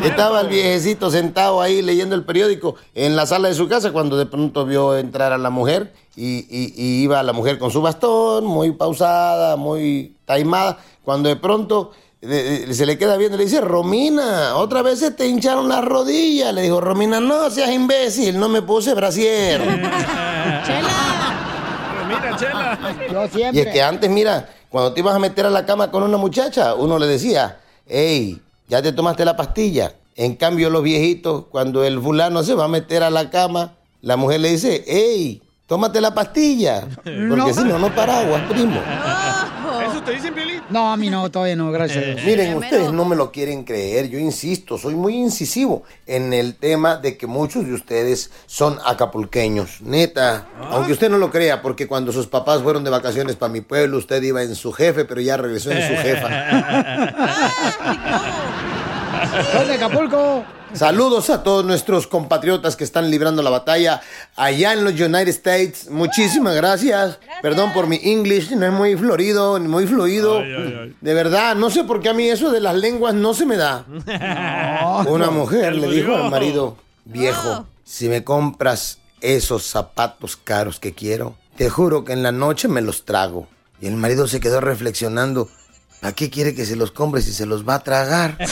[0.04, 4.18] Estaba el viejecito sentado ahí leyendo el periódico en la sala de su casa cuando
[4.18, 7.82] de pronto vio entrar a la mujer y, y- y iba la mujer con su
[7.82, 13.62] bastón, muy pausada, muy taimada, cuando de pronto se le queda viendo y le dice,
[13.62, 16.54] Romina, otra vez se te hincharon las rodillas.
[16.54, 19.62] Le dijo, Romina, no seas imbécil, no me puse brasier.
[22.08, 22.78] Mira, chela.
[23.12, 23.62] Yo Y siempre.
[23.62, 26.74] es que antes, mira, cuando te ibas a meter a la cama con una muchacha,
[26.76, 29.94] uno le decía, hey, ya te tomaste la pastilla.
[30.16, 34.16] En cambio, los viejitos, cuando el fulano se va a meter a la cama, la
[34.18, 36.88] mujer le dice, hey, tómate la pastilla.
[37.04, 37.54] Porque No.
[37.54, 38.80] si no, no paraguas, primo.
[40.00, 40.34] ¿Eso te dicen?
[40.70, 42.24] No, a mí no, todavía no, gracias a Dios.
[42.24, 46.96] Miren, ustedes no me lo quieren creer, yo insisto, soy muy incisivo en el tema
[46.96, 52.14] de que muchos de ustedes son acapulqueños, neta, aunque usted no lo crea, porque cuando
[52.14, 55.36] sus papás fueron de vacaciones para mi pueblo, usted iba en su jefe, pero ya
[55.36, 56.30] regresó en su jefa.
[59.52, 60.44] Soy de Acapulco.
[60.74, 64.02] Saludos a todos nuestros compatriotas que están librando la batalla
[64.36, 65.90] allá en los United States.
[65.90, 67.18] Muchísimas gracias.
[67.42, 70.42] Perdón por mi English, no es muy florido, ni muy fluido.
[70.42, 73.58] De verdad, no sé por qué a mí eso de las lenguas no se me
[73.58, 73.86] da.
[75.08, 81.36] Una mujer le dijo al marido, viejo, si me compras esos zapatos caros que quiero,
[81.58, 83.48] te juro que en la noche me los trago.
[83.82, 85.50] Y el marido se quedó reflexionando,
[86.02, 88.38] ¿a qué quiere que se los compre si se los va a tragar?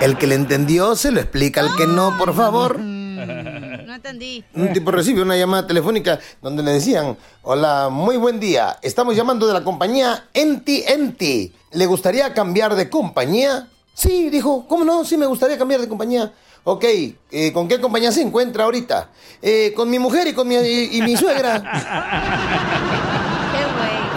[0.00, 2.78] El que le entendió se lo explica, al que no, por favor.
[2.80, 4.42] No entendí.
[4.54, 9.46] Un tipo recibe una llamada telefónica donde le decían, hola, muy buen día, estamos llamando
[9.46, 11.52] de la compañía Enti Enti.
[11.72, 13.68] ¿Le gustaría cambiar de compañía?
[13.92, 15.04] Sí, dijo, ¿cómo no?
[15.04, 16.32] Sí, me gustaría cambiar de compañía.
[16.64, 19.10] Ok, eh, ¿con qué compañía se encuentra ahorita?
[19.42, 21.62] "Eh, con mi mujer y con mi, y, y mi suegra.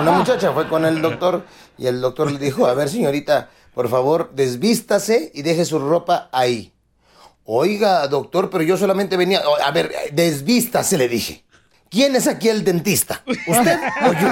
[0.02, 1.46] Una muchacha fue con el doctor
[1.78, 6.30] y el doctor le dijo, a ver señorita, por favor, desvístase y deje su ropa
[6.32, 6.74] ahí.
[7.46, 9.42] Oiga, doctor, pero yo solamente venía...
[9.66, 11.44] A ver, desvístase, le dije.
[11.90, 13.22] ¿Quién es aquí el dentista?
[13.26, 14.30] ¿Usted o yo?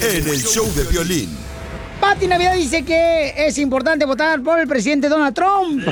[0.00, 1.36] En el show de violín.
[2.00, 5.86] Pati Navidad dice que es importante votar por el presidente Donald Trump.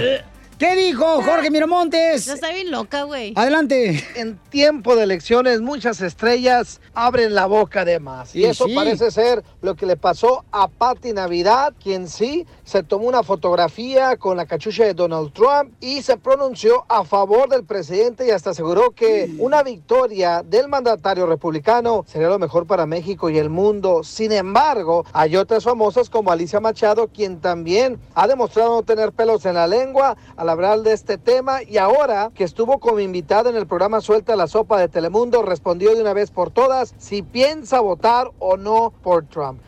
[0.59, 2.25] ¿Qué dijo Jorge Miramontes?
[2.25, 3.35] Ya está bien loca, güey.
[3.37, 4.03] Adelante.
[4.15, 8.35] En tiempo de elecciones, muchas estrellas abren la boca de más.
[8.35, 8.75] Y eso sí.
[8.75, 14.17] parece ser lo que le pasó a Patti Navidad, quien sí se tomó una fotografía
[14.17, 18.51] con la cachucha de Donald Trump y se pronunció a favor del presidente y hasta
[18.51, 24.03] aseguró que una victoria del mandatario republicano sería lo mejor para México y el mundo.
[24.03, 29.47] Sin embargo, hay otras famosas como Alicia Machado, quien también ha demostrado no tener pelos
[29.47, 33.57] en la lengua al hablar de este tema y ahora que estuvo como invitada en
[33.57, 37.79] el programa Suelta la Sopa de Telemundo, respondió de una vez por todas si piensa
[37.79, 39.61] votar o no por Trump.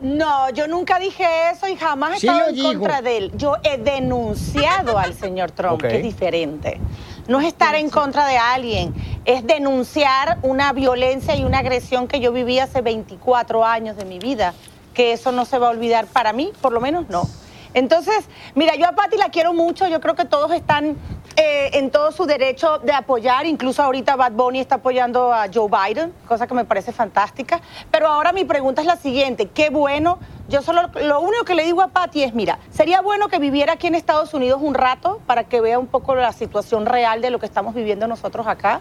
[0.00, 3.32] No, yo nunca dije eso y jamás he Sí estado en contra de él.
[3.36, 6.78] Yo he denunciado al señor Trump, que es diferente.
[7.26, 8.94] No es estar en contra de alguien,
[9.24, 14.18] es denunciar una violencia y una agresión que yo viví hace 24 años de mi
[14.18, 14.52] vida,
[14.92, 17.26] que eso no se va a olvidar para mí, por lo menos no.
[17.72, 20.96] Entonces, mira, yo a Patti la quiero mucho, yo creo que todos están
[21.36, 25.68] eh, en todo su derecho de apoyar, incluso ahorita Bad Bunny está apoyando a Joe
[25.68, 27.60] Biden, cosa que me parece fantástica.
[27.90, 30.18] Pero ahora mi pregunta es la siguiente, qué bueno,
[30.48, 33.72] yo solo lo único que le digo a Patti es, mira, sería bueno que viviera
[33.72, 37.30] aquí en Estados Unidos un rato para que vea un poco la situación real de
[37.30, 38.80] lo que estamos viviendo nosotros acá.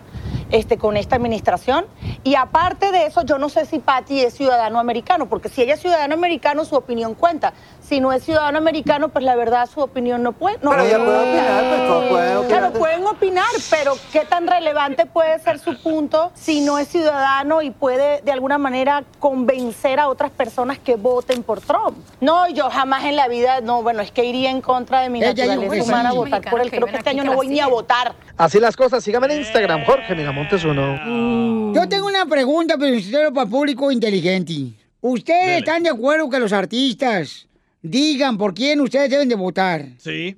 [0.54, 1.88] Este, con esta administración.
[2.24, 5.74] Y aparte de eso, yo no sé si Patty es ciudadano americano, porque si ella
[5.74, 7.54] es ciudadano americano, su opinión cuenta.
[7.94, 10.58] Si no es ciudadano americano, pues la verdad su opinión no puede.
[10.64, 12.60] No Pero ella puede opinar, pues, ¿cómo puede opinar?
[12.60, 17.62] Claro, pueden opinar, pero ¿qué tan relevante puede ser su punto si no es ciudadano
[17.62, 21.96] y puede de alguna manera convencer a otras personas que voten por Trump?
[22.20, 25.20] No, yo jamás en la vida, no, bueno, es que iría en contra de mi
[25.20, 26.72] naturaleza humana a votar por él.
[26.72, 28.16] Creo que este año no voy ni a votar.
[28.38, 31.74] Así las cosas, síganme en Instagram, Jorge Miramontes uno.
[31.76, 34.74] Yo tengo una pregunta, pero para público inteligente.
[35.00, 37.48] ¿Ustedes están de acuerdo que los artistas
[37.84, 39.88] digan por quién ustedes deben de votar?
[40.00, 40.36] Sí.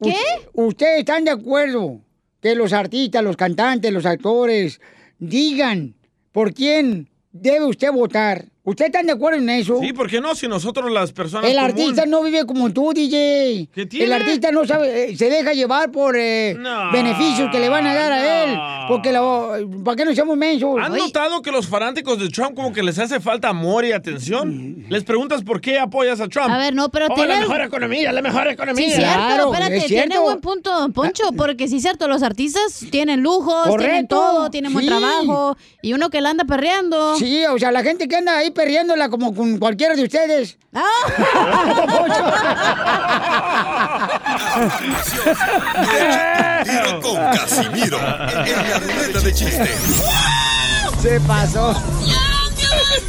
[0.00, 0.14] ¿Qué?
[0.54, 2.00] ¿Ustedes están de acuerdo
[2.40, 4.80] que los artistas, los cantantes, los actores
[5.18, 5.94] digan
[6.32, 8.46] por quién debe usted votar?
[8.66, 9.78] ¿Ustedes están de acuerdo en eso?
[9.78, 10.34] Sí, ¿por qué no?
[10.34, 13.68] Si nosotros las personas El común- artista no vive como tú, DJ.
[13.74, 14.06] ¿Qué tiene?
[14.06, 16.56] El artista no sabe, eh, se deja llevar por eh,
[16.90, 18.58] beneficios que le van a dar a él.
[18.88, 19.52] Porque lo-
[19.84, 20.76] ¿para qué no seamos mensos?
[20.80, 24.84] ¿Han notado que los fanáticos de Trump como que les hace falta amor y atención?
[24.88, 26.48] Les preguntas por qué apoyas a Trump.
[26.50, 27.34] A ver, no, pero Oh, tiene...
[27.34, 28.84] la mejor economía, la mejor economía.
[28.88, 30.22] Sí, cierto, Claro, espérate, es tiene cierto.
[30.22, 34.72] buen punto, Poncho, porque sí es cierto, los artistas tienen lujos, tienen Correcto, todo, tienen
[34.72, 34.88] buen sí.
[34.90, 37.16] trabajo, y uno que la anda perreando.
[37.16, 40.58] Sí, o sea, la gente que anda ahí perreándola como con cualquiera de ustedes.
[46.64, 49.70] Tiro con Casimiro en la ruleta de chiste.
[51.02, 51.74] Se pasó.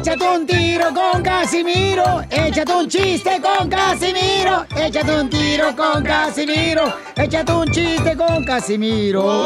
[0.00, 6.84] Échate un tiro con Casimiro, échate un chiste con Casimiro, échate un tiro con Casimiro,
[7.14, 9.44] échate un chiste con Casimiro.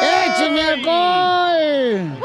[0.00, 2.18] ¡Échame alcohol!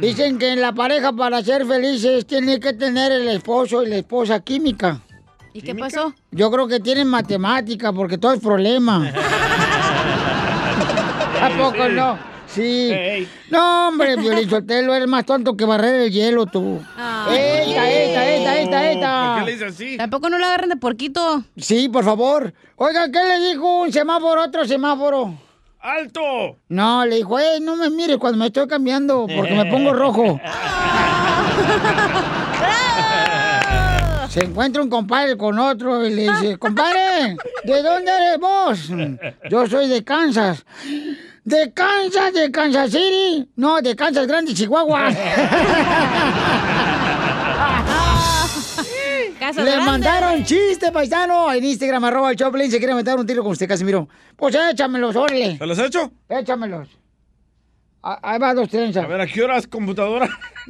[0.00, 3.98] Dicen que en la pareja para ser felices tiene que tener el esposo y la
[3.98, 5.00] esposa química.
[5.52, 6.12] ¿Y qué pasó?
[6.32, 9.12] Yo creo que tienen matemática porque todo es problema.
[11.40, 12.18] ¿A poco no?
[12.58, 13.28] Sí.
[13.50, 16.82] No, hombre, Violín Sotelo, eres más tonto que barrer el hielo, tú.
[16.96, 17.36] Ay.
[17.70, 19.28] Esta, esta, esta, ahí está.
[19.28, 19.96] ¿Por qué le dice así?
[19.96, 21.44] Tampoco no lo agarren de porquito.
[21.56, 22.52] Sí, por favor.
[22.76, 25.34] Oiga, ¿qué le dijo un semáforo a otro semáforo?
[25.80, 26.58] ¡Alto!
[26.68, 30.40] No, le dijo, eh, no me mires cuando me estoy cambiando porque me pongo rojo.
[34.28, 38.90] Se encuentra un compadre con otro y le dice, compadre, ¿de dónde eres vos?
[39.48, 40.66] Yo soy de Kansas.
[41.48, 42.34] ¿De Kansas?
[42.34, 43.48] ¿De Kansas City?
[43.56, 45.08] No, de Kansas Grande, Chihuahua.
[49.56, 49.76] Le grande.
[49.80, 53.66] mandaron chiste, paisano, en Instagram, arroba el Choplin, se quiere meter un tiro con usted,
[53.66, 54.06] Casimiro.
[54.36, 55.56] Pues échamelos, órale.
[55.56, 56.12] ¿Se los he hecho?
[56.28, 56.88] Échamelos.
[58.10, 59.04] Ah, Ahí va dos trenzas.
[59.04, 60.28] A ver, ¿a qué horas computadora?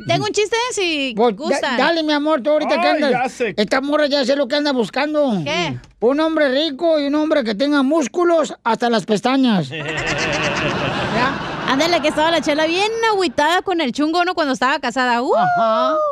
[0.08, 1.76] Tengo un chiste si Pues, gustan.
[1.76, 3.10] da- dale, mi amor, tú ahorita que Ay, andas.
[3.12, 3.54] ya sé.
[3.56, 5.32] Esta morra ya sé lo que anda buscando.
[5.44, 5.78] ¿Qué?
[6.00, 9.70] Un hombre rico y un hombre que tenga músculos hasta las pestañas.
[11.68, 14.34] Ándale, que estaba la chela bien agüitada con el chungo, ¿no?
[14.34, 15.20] Cuando estaba casada.
[15.22, 15.34] ¡Uh!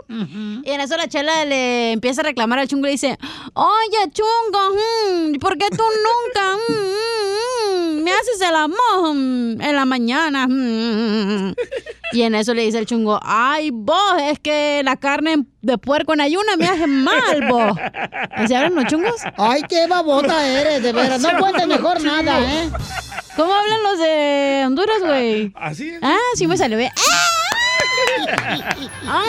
[0.09, 3.19] Y en eso la chela le empieza a reclamar al chungo y le dice,
[3.55, 4.77] oye, chungo,
[5.33, 6.86] mm, ¿por qué tú nunca mm, mm, me
[8.27, 10.47] haces el amor mm, en la mañana?
[10.49, 11.55] mm?"
[12.12, 16.15] Y en eso le dice el chungo, ay, vos, es que la carne de puerco
[16.15, 17.77] en ayuna me hace mal, vos.
[18.47, 19.21] ¿Se hablan los chungos?
[19.37, 21.21] Ay, qué babota eres, de veras.
[21.21, 22.71] No cuentes mejor nada, ¿eh?
[23.37, 25.53] ¿Cómo hablan los de Honduras, güey?
[25.57, 25.93] ¿Así?
[26.01, 26.93] Ah, sí me salió bien.
[29.09, 29.25] Ah,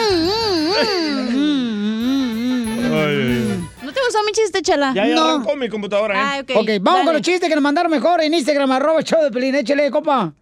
[4.08, 4.24] mm, mm, mm.
[4.24, 4.92] ¿No te gustó mi chiste, chela?
[4.94, 5.24] Ya, ya No.
[5.28, 6.18] arrancó mi computadora, ¿eh?
[6.22, 6.50] Ah, ok.
[6.56, 9.54] Ok, vamos con los chistes que nos mandaron mejor en Instagram, arroba show de Pelín.
[9.54, 10.32] Échale, copa.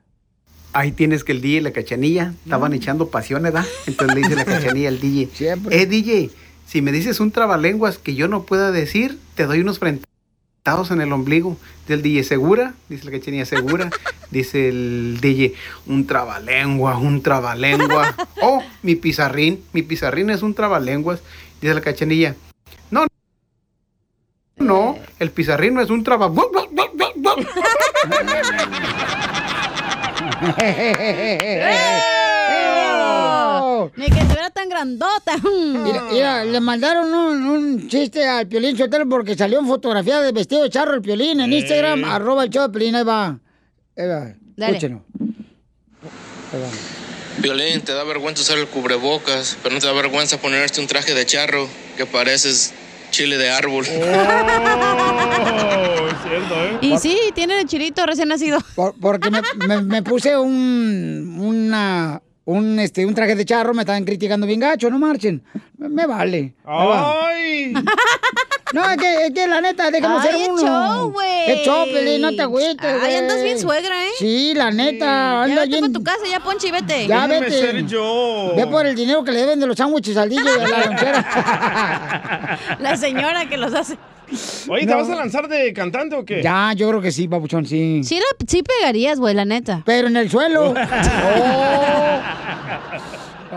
[0.73, 3.65] Ahí tienes que el DJ y la cachanilla estaban echando pasión, ¿verdad?
[3.87, 5.31] Entonces le dice la cachanilla al DJ.
[5.33, 5.81] Siempre.
[5.81, 6.31] Eh, DJ,
[6.67, 11.01] si me dices un trabalenguas que yo no pueda decir, te doy unos frentados en
[11.01, 11.57] el ombligo.
[11.83, 12.75] Dice el DJ, ¿segura?
[12.91, 13.91] Dice la cachanilla, ¿segura?
[14.31, 15.55] Dice el DJ,
[15.87, 18.15] un trabalengua, un trabalengua.
[18.43, 21.21] Oh, mi pizarrín, mi pizarrín es un trabalenguas.
[21.61, 22.37] Dice la cachanilla,
[24.57, 26.31] no, el pizarrín no es un traba...
[33.97, 35.37] Ni que estuviera tan grandota.
[35.45, 40.33] Mira, mira, le mandaron un, un chiste al Piolín Sotelo porque salió en fotografía de
[40.33, 43.39] vestido de charro el Piolín en Instagram, arroba el show de Piolín, ahí va.
[43.97, 44.77] Ahí va, Dale.
[44.77, 45.05] escúchenlo.
[46.53, 46.69] Ahí va.
[47.39, 51.13] Violín, te da vergüenza usar el cubrebocas, pero no te da vergüenza ponerte un traje
[51.15, 52.73] de charro que pareces
[53.17, 53.85] chile de árbol.
[53.89, 53.91] Oh,
[56.29, 56.79] cierto, ¿eh?
[56.83, 58.59] Y sí, tiene el chilito recién nacido.
[58.75, 63.81] Por- porque me, me- me puse un, una, un, este, un traje de charro, me
[63.83, 65.43] estaban criticando bien gacho, no marchen.
[65.79, 66.55] Me, me vale.
[66.67, 67.73] ¡Ay!
[68.73, 70.61] No, es que, es que la neta, déjame Ay, ser uno.
[70.63, 71.51] show, güey.
[71.53, 74.11] Es show, Pelín, no te agüites, Ay, andas bien suegra, ¿eh?
[74.19, 75.81] Sí, la neta, Ya anda vete bien.
[75.83, 77.07] para tu casa, ya ponche y vete.
[77.07, 77.61] Ya Déjame vete.
[77.61, 78.53] ser yo.
[78.57, 80.85] Ve por el dinero que le deben de los sándwiches al DJ y a la
[80.87, 82.59] lonchera.
[82.81, 83.97] La señora que los hace.
[84.69, 84.97] Oye, ¿te No.
[84.99, 86.43] vas a lanzar de cantante o qué?
[86.43, 88.01] ya, yo creo que sí, papuchón, sí.
[88.03, 89.83] Sí, la- sí pegarías, güey, la neta.
[89.87, 90.75] Pero en el suelo.
[91.39, 92.19] Oh.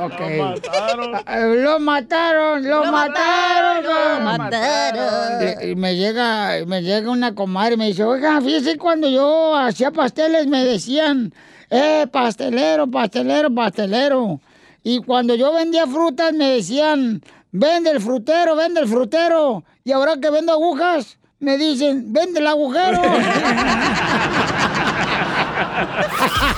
[0.01, 0.19] Ok.
[0.19, 1.15] Lo mataron.
[1.25, 5.69] Ah, Lo mataron, lo, mataron, lo mataron.
[5.69, 9.91] Y me llega, me llega una comadre y me dice, oiga, fíjese cuando yo hacía
[9.91, 11.33] pasteles me decían,
[11.69, 14.39] eh, pastelero, pastelero, pastelero.
[14.83, 19.63] Y cuando yo vendía frutas me decían, vende el frutero, vende el frutero.
[19.83, 23.01] Y ahora que vendo agujas, me dicen, vende el agujero.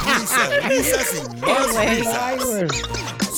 [0.01, 3.11] Risas, risas y más risas.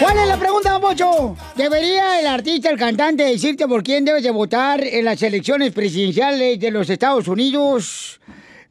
[0.00, 1.36] ¿Cuál es la pregunta, don Pocho?
[1.56, 6.58] ¿Debería el artista, el cantante, decirte por quién debes de votar en las elecciones presidenciales
[6.60, 8.20] de los Estados Unidos?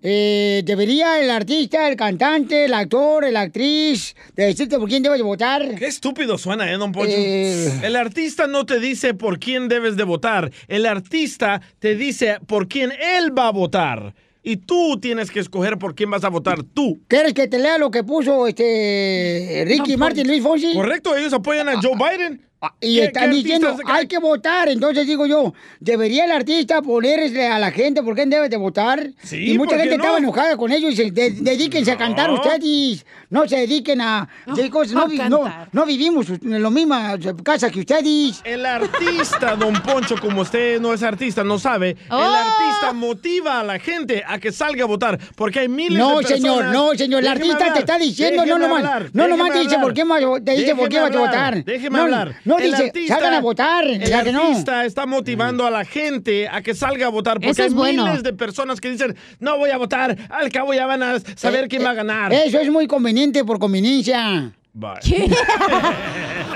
[0.01, 5.23] Eh, ¿Debería el artista, el cantante, el actor, la actriz decirte por quién debes de
[5.23, 5.75] votar?
[5.75, 7.15] Qué estúpido suena, ¿eh, don Poncho?
[7.15, 7.71] Eh.
[7.83, 10.51] El artista no te dice por quién debes de votar.
[10.67, 14.13] El artista te dice por quién él va a votar.
[14.45, 16.99] Y tú tienes que escoger por quién vas a votar tú.
[17.07, 20.73] ¿Quieres que te lea lo que puso este Ricky Martin, Luis Fonsi?
[20.73, 22.45] Correcto, ellos apoyan a Joe Biden.
[22.79, 24.69] Y ¿Qué- están qué diciendo, artistas- hay que votar.
[24.69, 29.09] Entonces digo yo, ¿debería el artista ponerle a la gente por quién debe de votar?
[29.23, 30.03] Sí, y mucha ¿por qué gente no?
[30.03, 32.35] estaba enojada con ellos y se de- dedíquense a cantar No.
[32.35, 33.05] ustedes.
[33.29, 34.29] No se dediquen a...
[34.55, 38.41] de cosas, no, a vi- no, no vivimos en la misma casa que ustedes.
[38.43, 42.19] El artista, don Poncho, como usted no es artista, no sabe, Oh.
[42.19, 46.09] el artista motiva a la gente a que salga a votar, porque hay miles No,
[46.19, 46.41] de personas...
[46.41, 47.21] señor, no, señor.
[47.21, 48.83] El artista te hablar, está diciendo, no nomás,
[49.13, 51.25] no nomás te déjeme dice por qué más- te dice por qué vas a Déjeme
[51.25, 51.43] votar.
[51.45, 52.35] hablar, Déjeme No, hablar.
[52.53, 54.41] No El dice, artista- salgan a votar, El ya que no.
[54.43, 57.73] artista está motivando a la gente a que salga a votar, porque Eso es hay
[57.75, 58.05] bueno.
[58.05, 61.65] miles de personas que dicen, no voy a votar, al cabo ya van a saber
[61.65, 62.31] Eh, quién va a ganar.
[62.33, 64.53] Eso es muy conveniente por conveniencia.
[64.75, 64.93] Bye.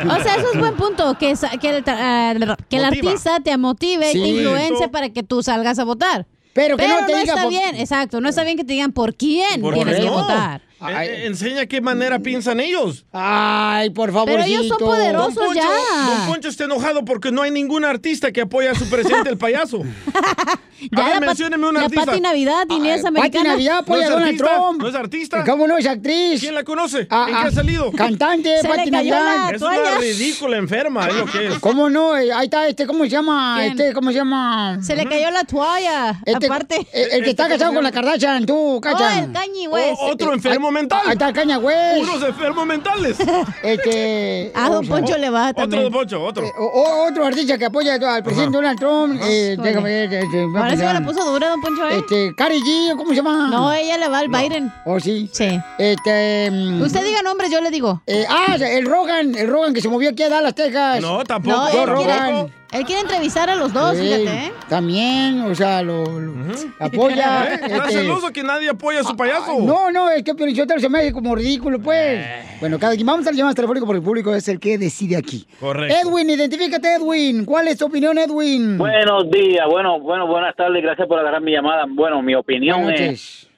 [0.09, 2.87] O sea, eso es buen punto, que, el, ah, que el Motiva.
[2.87, 4.21] artista te motive y Sí.
[4.21, 4.91] te influencie Eso.
[4.91, 6.25] para que tú salgas a votar.
[6.53, 8.91] Pero que no te diga está por- bien, exacto, no está bien que te digan
[8.91, 10.13] por quién ¿Por tienes qué que no?
[10.13, 10.61] votar.
[10.79, 13.05] Eh, eh, enseña qué manera piensan ellos.
[13.11, 14.29] Ay, por favor.
[14.29, 16.05] Pero ellos son poderosos Don Poncho, ya.
[16.17, 19.37] Don Poncho está enojado porque no hay ningún artista que apoya a su presidente, el
[19.37, 19.81] payaso.
[20.91, 22.05] Ya a ver, mencióneme un artista.
[22.05, 23.49] Pati Navidad, Inés Pati Americana.
[23.49, 24.55] Navidad apoya ¿No es a Donald artista?
[24.55, 24.81] Trump.
[24.81, 25.43] ¿No es artista?
[25.43, 26.39] ¿Cómo no es actriz?
[26.39, 27.07] ¿Quién la conoce?
[27.09, 27.91] Ah, ¿En ah, qué ha salido?
[27.91, 29.55] Cantante, Se Pati Navidad.
[29.55, 31.59] Es una ridícula enferma, es lo que es.
[31.59, 32.15] ¿Cómo no?
[32.15, 33.55] Eh, Ahí está este, ¿cómo se llama?
[33.59, 33.71] ¿Quién?
[33.71, 34.79] Este, ¿cómo se llama?
[34.83, 36.87] Se le cayó la toalla, Este, aparte.
[36.93, 39.15] El, que está casado con la Kardashian, tú, cacha.
[39.15, 39.97] Oh, el Kanye West.
[39.99, 41.01] O- otro enfermo mental.
[41.05, 42.01] Ahí está el Caña, güey.
[42.01, 43.17] Unos enfermos mentales.
[43.63, 44.51] Este.
[44.55, 45.83] Ah, don Poncho le va Otro también.
[45.83, 46.45] Don Poncho, otro.
[46.57, 49.19] o- o- otro artista que apoya al presidente Donald Trump.
[49.23, 50.13] Eh, déjame ver.
[50.13, 51.97] Este, Ahora sí me la puso dura, don Poncho, ¿eh?
[51.97, 53.47] Este, Cari G, ¿cómo se llama?
[53.49, 54.71] No, ella le va al Biden.
[54.85, 55.29] ¿Oh, sí?
[55.33, 55.59] Sí.
[55.77, 56.49] Este.
[56.51, 58.01] mm, Usted diga nombres, yo le digo.
[58.07, 61.01] eh, ah, el Rogan, el Rogan que se movió aquí a Dallas, Texas.
[61.01, 61.55] No, tampoco.
[61.73, 62.53] No, Rogan.
[62.71, 64.53] Él quiere entrevistar a los dos, Sí, fíjate, ¿eh?
[64.67, 66.33] También, o sea, lo, lo
[66.79, 67.45] apoya.
[67.53, 67.59] ¿Eh?
[67.63, 69.59] ¿Estás este, celoso que nadie apoya a su payaso?
[69.61, 72.25] No, no, es que Piolichotelo se me hace como ridículo, pues.
[72.59, 75.15] Bueno, cada quien vamos a las llamadas telefónicas porque el público es el que decide
[75.15, 75.47] aquí.
[75.59, 75.95] Correcto.
[75.95, 77.45] Edwin, identifícate, Edwin.
[77.45, 78.77] ¿Cuál es tu opinión, Edwin?
[78.77, 81.85] Buenos días, bueno, bueno, buenas tardes, gracias por agarrar mi llamada.
[81.87, 83.49] Bueno, mi opinión es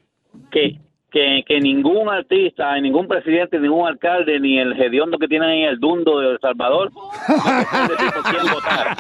[0.51, 0.79] que,
[1.11, 5.79] que, que ningún artista, ningún presidente, ningún alcalde, ni el hediondo que tiene ahí, el
[5.79, 7.03] dundo de El Salvador, no
[7.35, 8.97] te puede decir por quién votar.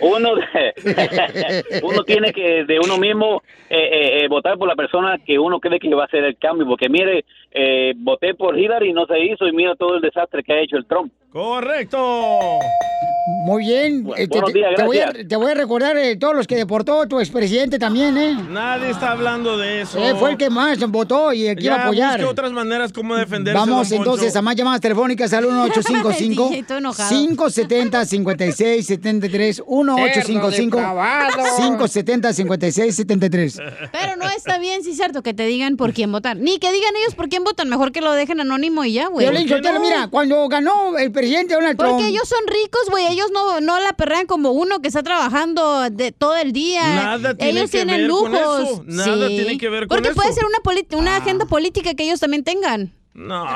[0.00, 0.34] Uno,
[1.82, 5.58] uno tiene que de uno mismo eh, eh, eh, votar por la persona que uno
[5.58, 9.06] cree que va a hacer el cambio, porque mire, eh, voté por Hillary y no
[9.06, 11.12] se hizo y mira todo el desastre que ha hecho el Trump.
[11.32, 11.98] Correcto.
[13.44, 14.08] Muy bien.
[14.16, 15.28] Este, buenos te- días, te, voy a, gracias.
[15.28, 18.34] te voy a recordar eh, todos los que deportó tu expresidente también, ¿eh?
[18.48, 19.98] Nadie está hablando de eso.
[19.98, 22.10] Eh, fue el que más votó y el que iba a Ya, apoyar.
[22.12, 23.58] busque otras maneras como defenderse.
[23.58, 23.96] Vamos Poncho.
[24.02, 27.10] entonces a más llamadas telefónicas al 1855 DJ, todo enojado.
[27.10, 31.42] 570 5673 1855 depravado.
[31.58, 33.58] 570 5673
[33.92, 36.36] Pero no está bien, sí es cierto, que te digan por quién votar.
[36.38, 39.26] Ni que digan ellos por quién votan, mejor que lo dejen anónimo y ya, güey.
[39.48, 41.92] Sotelo, mira, cuando ganó el presidente Donald Trump.
[41.92, 43.06] Porque ellos son ricos, güey.
[43.06, 46.82] Ellos no, no la perrean como uno que está trabajando de todo el día.
[46.82, 48.62] Nada tiene ellos que tienen ver con lujos.
[48.70, 48.84] eso.
[48.86, 50.40] Nada tiene que ver con Porque puede eso.
[50.40, 50.48] Ah.
[50.70, 52.92] ser una, una agenda política que ellos también tengan.
[53.14, 53.46] No.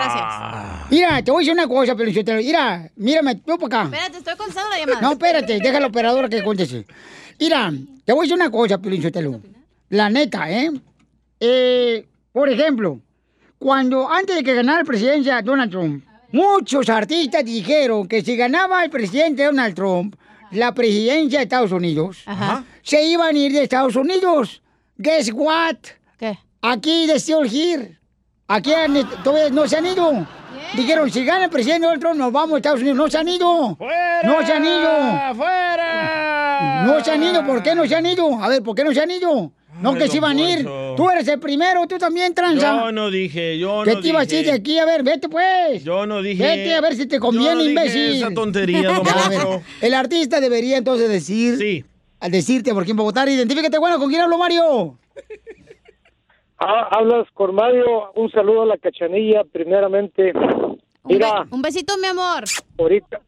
[0.90, 2.38] Mira, te voy a decir una cosa, Piolín Sotelo.
[2.38, 3.84] Mira, mírame, tú para acá.
[3.84, 5.00] Espérate, estoy contestando la llamada.
[5.00, 6.84] No, espérate, deja a la operadora que conteste.
[7.38, 7.72] Mira,
[8.04, 9.40] te voy a decir una cosa, Piolín Sotelo.
[9.90, 10.72] La neta, ¿eh?
[11.38, 12.98] Eh, Por ejemplo,
[13.62, 18.82] cuando antes de que ganara la presidencia Donald Trump, muchos artistas dijeron que si ganaba
[18.84, 20.16] el presidente Donald Trump
[20.50, 22.24] la presidencia de Estados Unidos,
[22.82, 24.60] se iban a ir de Estados Unidos.
[24.98, 25.76] Guess what?
[26.18, 26.36] ¿Qué?
[26.60, 27.14] Aquí de
[27.48, 27.98] here.
[28.48, 30.26] Aquí han- todavía no se han ido.
[30.74, 32.98] Dijeron, si gana el presidente Donald Trump, nos vamos a Estados Unidos.
[32.98, 33.78] No se han ido.
[34.24, 35.34] No se han ido.
[35.36, 36.82] ¡Fuera!
[36.84, 37.46] No se han ido.
[37.46, 38.42] ¿Por qué no se han ido?
[38.42, 39.52] A ver, ¿por qué no se han ido?
[39.82, 40.66] No que se don iban a ir.
[40.96, 42.76] Tú eres el primero, tú también, tranza.
[42.84, 44.56] Yo no dije, yo ¿Qué no te iba a decir de dije.
[44.56, 44.78] aquí?
[44.78, 45.82] A ver, vete pues.
[45.84, 46.42] Yo no dije.
[46.42, 48.16] Vete a ver si te conviene, Yo no dije imbécil.
[48.22, 49.40] esa tontería, don A ver,
[49.80, 51.56] el artista debería entonces decir.
[51.58, 51.84] Sí.
[52.20, 54.96] Al decirte por quién va a votar, identifícate, bueno, ¿con quién hablo, Mario?
[56.58, 60.32] Ah, hablas con Mario, un saludo a la cachanilla, primeramente.
[61.04, 62.44] Mira, Un besito, mi amor.
[62.78, 63.20] ahorita,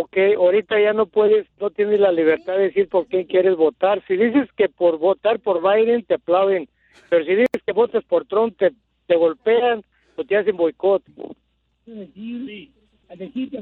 [0.00, 4.02] ok, ahorita ya no puedes, no tienes la libertad de decir por quién quieres votar.
[4.06, 6.68] Si dices que por votar por Biden te aplauden,
[7.10, 8.72] pero si dices que votas por Trump te,
[9.06, 9.82] te golpean
[10.16, 11.02] o te hacen boicot.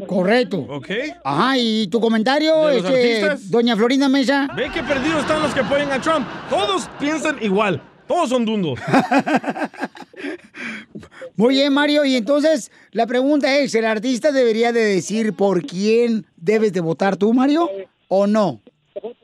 [0.07, 0.59] Correcto.
[0.68, 0.89] Ok.
[1.24, 3.51] Ajá, y tu comentario, ¿De los este, artistas?
[3.51, 4.47] doña Florinda Mesa.
[4.55, 6.26] Ve que perdidos están los que apoyan a Trump.
[6.49, 7.83] Todos piensan igual.
[8.11, 8.77] Todos son dundos.
[11.37, 12.05] Muy bien, Mario.
[12.05, 17.17] Y entonces, la pregunta es, ¿el artista debería de decir por quién debes de votar
[17.17, 17.71] tú, Mario?
[18.09, 18.63] ¿O no?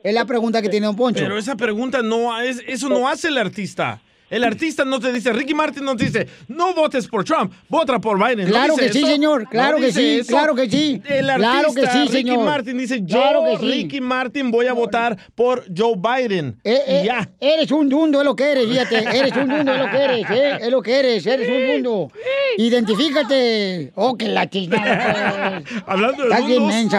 [0.01, 1.21] Es la pregunta que tiene Don Poncho.
[1.21, 3.99] Pero esa pregunta no es, eso no hace el artista.
[4.29, 7.97] El artista no te dice, Ricky Martin no te dice, no votes por Trump, vota
[7.99, 8.47] por Biden.
[8.47, 9.07] Claro que sí, eso.
[9.07, 10.27] señor, claro No que sí, eso.
[10.29, 11.01] claro que sí.
[11.07, 12.45] El artista, Claro que sí, Ricky señor.
[12.45, 13.71] Martin dice, yo, Claro que sí.
[13.71, 16.59] Ricky Martin, voy a votar por Joe Biden.
[16.63, 17.29] Eh, eh, y ya.
[17.39, 18.97] Eres un dundo, es lo que eres, fíjate.
[19.17, 20.57] Eres un dundo, es lo que eres, ¿eh?
[20.61, 22.11] Es lo que eres, eres un dundo.
[22.57, 23.91] Identifícate.
[23.95, 25.61] Oh, que la chingada.
[25.65, 25.83] pues.
[25.87, 26.89] Hablando de Estás bien.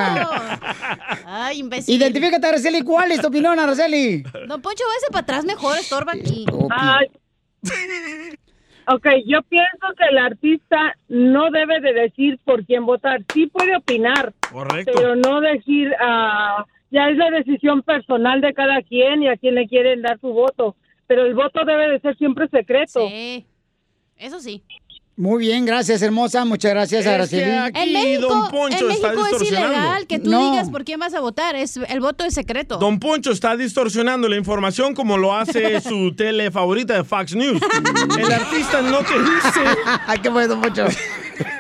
[1.27, 1.95] Ay, imbécil.
[1.95, 2.83] Identifícate, Araceli.
[2.83, 4.23] ¿Cuál es tu opinión, Araceli?
[4.47, 6.47] Don Poncho, váyase para atrás mejor, estorba aquí.
[6.71, 7.07] Ay.
[8.91, 13.21] Ok, yo pienso que el artista no debe de decir por quién votar.
[13.35, 14.93] Sí puede opinar, Correcto.
[14.95, 19.57] pero no decir, ah, ya es la decisión personal de cada quien y a quién
[19.57, 20.75] le quieren dar su voto.
[21.07, 23.07] Pero el voto debe de ser siempre secreto.
[23.09, 23.45] Sí,
[24.17, 24.63] eso sí.
[25.19, 26.45] Muy bien, gracias, hermosa.
[26.45, 27.51] Muchas gracias, Es que Araceli.
[27.51, 30.53] aquí En México, Don Poncho en está México es ilegal que tú No.
[30.53, 31.57] digas por quién vas a votar.
[31.57, 32.79] Es, el voto es secreto.
[32.79, 37.61] Don Poncho está distorsionando la información como lo hace su tele favorita de Fox News.
[38.17, 39.61] El artista no te dice.
[40.07, 40.87] Ay, qué bueno, Don Poncho.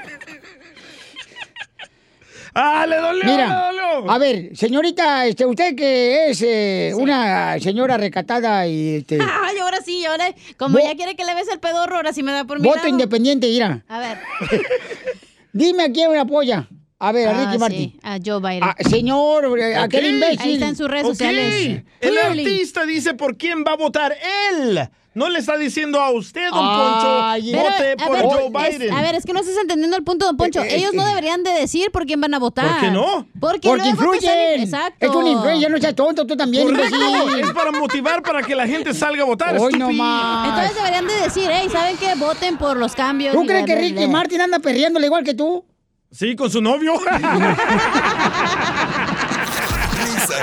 [2.60, 3.24] ¡Ah, le dolió!
[3.24, 4.10] Mira, le dolió!
[4.10, 9.78] a ver, señorita, este, usted que es eh, una señora recatada y este, Ay, ahora
[9.84, 12.58] sí, ahora, como ya quiere que le bese el pedorro, ahora sí me da por
[12.60, 12.88] mi voto lado.
[12.88, 13.84] independiente, mira.
[13.88, 14.18] A ver.
[15.52, 16.68] Dime a quién me apoya.
[17.00, 17.78] A ver, a Ah, Ricky Martin.
[17.92, 18.62] sí, a Joe Biden.
[18.64, 20.10] Ah, señor, eh, aquel Ok.
[20.10, 20.40] imbécil.
[20.40, 21.82] Ahí están sus redes sociales.
[22.00, 22.42] El Clearly.
[22.44, 24.16] artista dice por quién va a votar
[24.52, 24.80] él.
[25.14, 28.94] No le está diciendo a usted, don Ay, Poncho, vote por ver, Joe es- Biden.
[28.94, 30.62] a ver, es que no estás entendiendo el punto, don Poncho.
[30.62, 31.06] Eh, eh, Ellos no eh.
[31.08, 32.68] deberían de decir por quién van a votar.
[32.70, 33.26] ¿Por qué no?
[33.40, 34.60] Porque, Porque influyen.
[34.60, 35.06] Exacto.
[35.06, 36.96] Es una influencia, no seas tonto, tú también, Correcto,
[37.36, 39.58] es para motivar para que la gente salga a votar.
[39.58, 40.48] Hoy no más.
[40.50, 42.14] Entonces deberían de decir, hey, ¿saben qué?
[42.14, 43.34] Voten por los cambios.
[43.34, 44.06] ¿Tú crees que Ricky.
[44.06, 45.64] Martin anda perreándole igual que tú?
[46.10, 46.94] Sí, con su novio.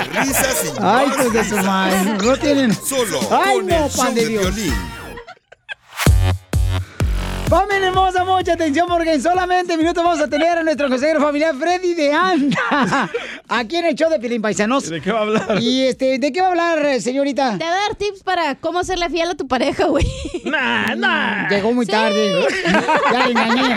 [0.04, 1.96] Risas, risas y Ay, más pues de su madre.
[2.24, 2.74] No tienen.
[2.74, 4.54] Solo Ay, con no, el show de Dios.
[4.54, 4.74] violín.
[7.48, 11.54] Familia hermosa, mucha atención porque en solamente minutos vamos a tener a nuestro consejero familiar
[11.54, 13.08] Freddy de Anda.
[13.48, 14.88] Aquí en el show de Pilín Paisanos.
[14.90, 15.62] ¿De qué va a hablar?
[15.62, 17.56] Y este, ¿de qué va a hablar, eh, señorita?
[17.56, 20.04] Te va a dar tips para cómo serle fiel a tu pareja, güey.
[20.44, 21.48] Nah, nah.
[21.48, 21.92] Llegó muy Sí.
[21.92, 22.48] tarde.
[23.12, 23.76] Ya engañé.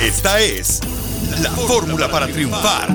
[0.00, 0.80] Esta es
[1.42, 2.88] la fórmula para triunfar.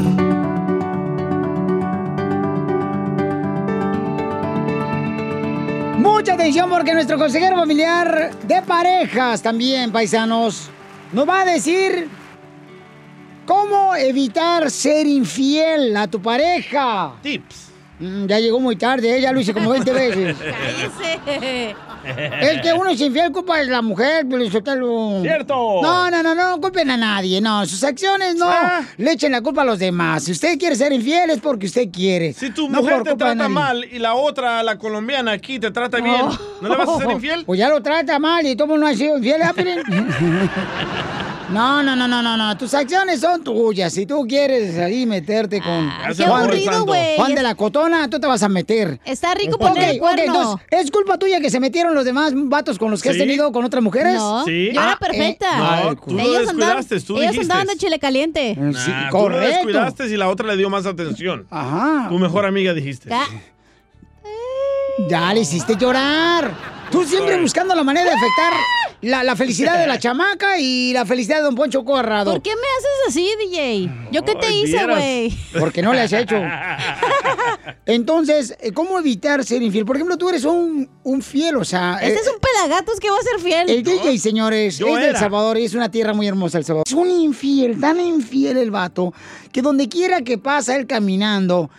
[6.00, 10.72] Mucha atención porque nuestro consejero familiar de parejas también, paisanos,
[11.12, 12.10] nos va a decir
[13.46, 17.14] cómo evitar ser infiel a tu pareja.
[17.22, 17.70] Tips.
[18.00, 19.22] Mm, ya llegó muy tarde, ¿eh?
[19.22, 20.36] ya lo hice como 20 veces.
[20.38, 21.76] Cállese.
[22.42, 25.82] Es que uno es infiel, culpa de la mujer, pero ¡Cierto!
[25.82, 27.66] No, no, no, no culpen a nadie, no.
[27.66, 28.50] Sus acciones no
[28.98, 30.24] le echen la culpa a los demás.
[30.24, 32.34] Si usted quiere ser infiel es porque usted quiere.
[32.34, 36.00] Si tu No mujer te trata mal y la otra, la colombiana aquí, te trata
[36.00, 36.26] bien,
[36.62, 37.46] ¿no le vas a ser infiel?
[37.46, 39.42] Pues ya lo trata mal y todo no ha sido infiel.
[41.50, 42.58] No, no, no, no, no, no.
[42.58, 43.94] Tus acciones son tuyas.
[43.94, 47.16] Si tú quieres ahí meterte con qué aburrido, güey.
[47.18, 49.00] Juan de la Cotona, tú te vas a meter.
[49.06, 50.24] Está rico Ok, poner el ok, cuerno.
[50.26, 53.52] entonces, ¿es culpa tuya que se metieron los demás vatos con los que has tenido
[53.52, 54.16] con otras mujeres?
[54.16, 54.72] No, Sí.
[54.74, 55.46] yo era Ah, perfecta.
[55.46, 58.56] eh, No, ay, tú lo ellos descuidaste, tú ellos andaban de chile caliente.
[58.56, 59.48] Sí, Nah, tú lo correcto.
[59.56, 61.46] descuidaste y la otra le dio más atención.
[61.52, 62.08] Ajá.
[62.10, 63.10] Tu mejor amiga dijiste.
[63.10, 63.28] Ca-
[65.10, 66.52] Ya le hiciste llorar.
[66.92, 68.54] Tú siempre buscando la manera de afectar
[69.02, 72.32] la, la felicidad de la chamaca y la felicidad de Don Poncho Corrado.
[72.32, 74.10] ¿Por qué me haces así, DJ?
[74.12, 75.38] ¿Yo qué te Ay, hice, güey?
[75.60, 76.36] Porque no le has hecho.
[77.86, 79.86] Entonces, eh, ¿cómo evitar ser infiel?
[79.86, 82.00] Por ejemplo, tú eres un, un fiel, o sea...
[82.02, 83.70] Este eh, es un pelagatos que va a ser fiel.
[83.70, 85.20] El DJ, señores, Yo es de El era.
[85.20, 86.86] Salvador y es una tierra muy hermosa El Salvador.
[86.88, 89.14] Es un infiel, tan infiel el vato,
[89.52, 91.70] que donde quiera que pasa él caminando,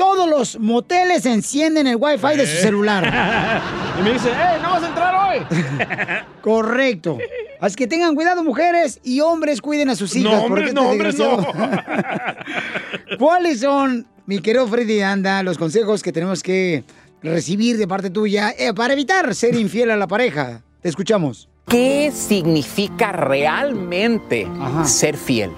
[0.00, 2.60] todos los moteles encienden el wifi de su Eh.
[2.62, 3.04] celular.
[4.00, 5.46] Y me dice, ¡eh, no vas a entrar hoy!
[6.40, 7.18] Correcto.
[7.60, 10.32] Así que tengan cuidado, mujeres y hombres, cuiden a sus hijas.
[10.32, 11.36] No, hombres, no, hombres, no.
[11.36, 16.82] desgraciado- ¿Cuáles son, mi querido Freddy Anda, los consejos que tenemos que
[17.22, 20.62] recibir de parte tuya eh, para evitar ser infiel a la pareja?
[20.80, 21.50] Te escuchamos.
[21.68, 24.48] ¿Qué significa realmente
[24.86, 25.50] ser fiel?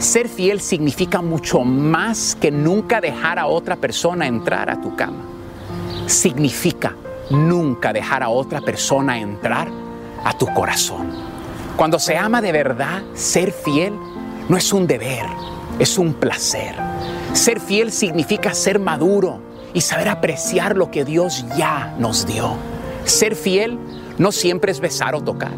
[0.00, 5.22] Ser fiel significa mucho más que nunca dejar a otra persona entrar a tu cama.
[6.06, 6.96] Significa
[7.28, 9.68] nunca dejar a otra persona entrar
[10.24, 11.10] a tu corazón.
[11.76, 13.92] Cuando se ama de verdad, ser fiel
[14.48, 15.26] no es un deber,
[15.78, 16.74] es un placer.
[17.34, 19.38] Ser fiel significa ser maduro
[19.74, 22.54] y saber apreciar lo que Dios ya nos dio.
[23.04, 23.78] Ser fiel
[24.16, 25.52] no siempre es besar o tocar.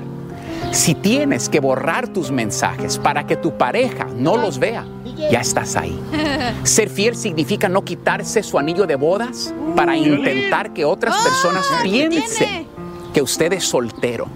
[0.71, 4.87] Si tienes que borrar tus mensajes para que tu pareja no los vea,
[5.31, 5.99] ya estás ahí.
[6.63, 12.67] Ser fiel significa no quitarse su anillo de bodas para intentar que otras personas piensen
[13.13, 14.27] que usted es soltero.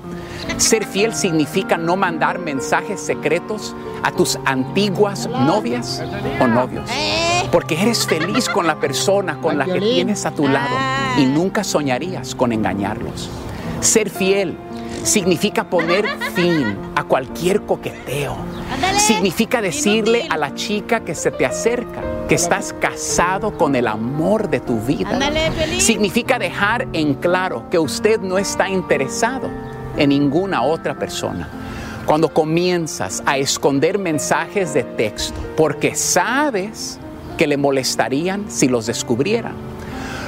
[0.59, 6.03] Ser fiel significa no mandar mensajes secretos a tus antiguas novias
[6.41, 6.89] o novios.
[7.51, 10.77] Porque eres feliz con la persona con la que tienes a tu lado
[11.19, 13.29] y nunca soñarías con engañarlos.
[13.81, 14.57] Ser fiel
[15.07, 16.05] significa poner
[16.35, 18.37] fin a cualquier coqueteo.
[18.99, 24.51] Significa decirle a la chica que se te acerca que estás casado con el amor
[24.51, 25.19] de tu vida.
[25.79, 29.49] Significa dejar en claro que usted no está interesado
[29.97, 31.49] en ninguna otra persona.
[32.05, 36.99] Cuando comienzas a esconder mensajes de texto porque sabes
[37.39, 39.55] que le molestarían si los descubrieran,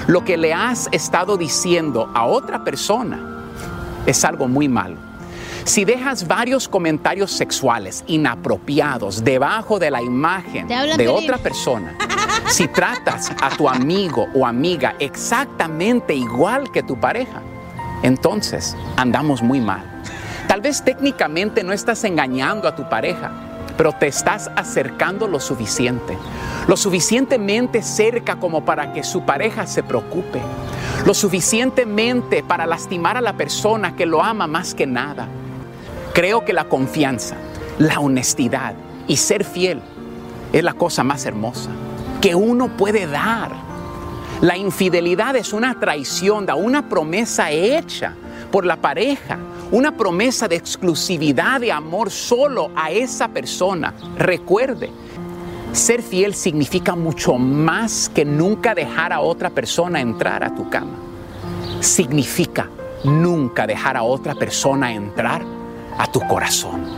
[0.07, 3.38] lo que le has estado diciendo a otra persona
[4.07, 4.96] es algo muy malo.
[5.64, 11.94] Si dejas varios comentarios sexuales inapropiados debajo de la imagen de otra persona,
[12.46, 17.42] si tratas a tu amigo o amiga exactamente igual que tu pareja,
[18.03, 19.82] entonces andamos muy mal.
[20.46, 23.30] Tal vez técnicamente no estás engañando a tu pareja,
[23.79, 26.18] pero te estás acercando lo suficiente,
[26.66, 30.43] lo suficientemente cerca como para que su pareja se preocupe,
[31.07, 35.29] lo suficientemente para lastimar a la persona que lo ama más que nada.
[36.12, 37.37] Creo que la confianza,
[37.79, 38.74] la honestidad
[39.07, 39.81] y ser fiel
[40.53, 41.70] es la cosa más hermosa
[42.20, 43.53] que uno puede dar.
[44.41, 48.14] La infidelidad es una traición, da una promesa hecha
[48.51, 49.39] por la pareja,
[49.70, 53.94] una promesa de exclusividad, de amor solo a esa persona.
[54.16, 54.90] Recuerde,
[55.72, 60.96] ser fiel significa mucho más que nunca dejar a otra persona entrar a tu cama.
[61.80, 62.68] Significa
[63.04, 65.42] nunca dejar a otra persona entrar
[65.98, 66.97] a tu corazón.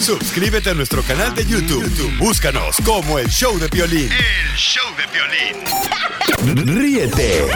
[0.00, 1.82] Suscríbete a nuestro canal de YouTube.
[1.82, 4.08] YouTube, Búscanos como el show de violín.
[4.10, 6.78] El show de violín.
[6.78, 7.46] Ríete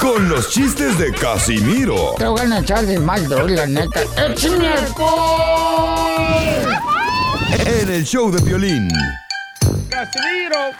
[0.00, 4.02] con los chistes de Casimiro Te voy a echar de mal, doy, la neta.
[4.16, 6.42] ¡Échame alcohol!
[7.66, 8.88] en el show de violín.
[9.88, 10.70] ¡Casimiro!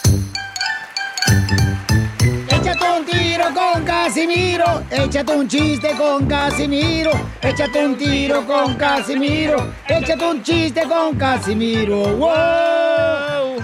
[2.49, 3.72] Échate un tiro con
[4.13, 11.17] Casimiro, échate un chiste con Casimiro, échate un tiro con Casimiro, échate un chiste con
[11.17, 12.19] Casimiro.
[12.19, 13.57] ¡Wow!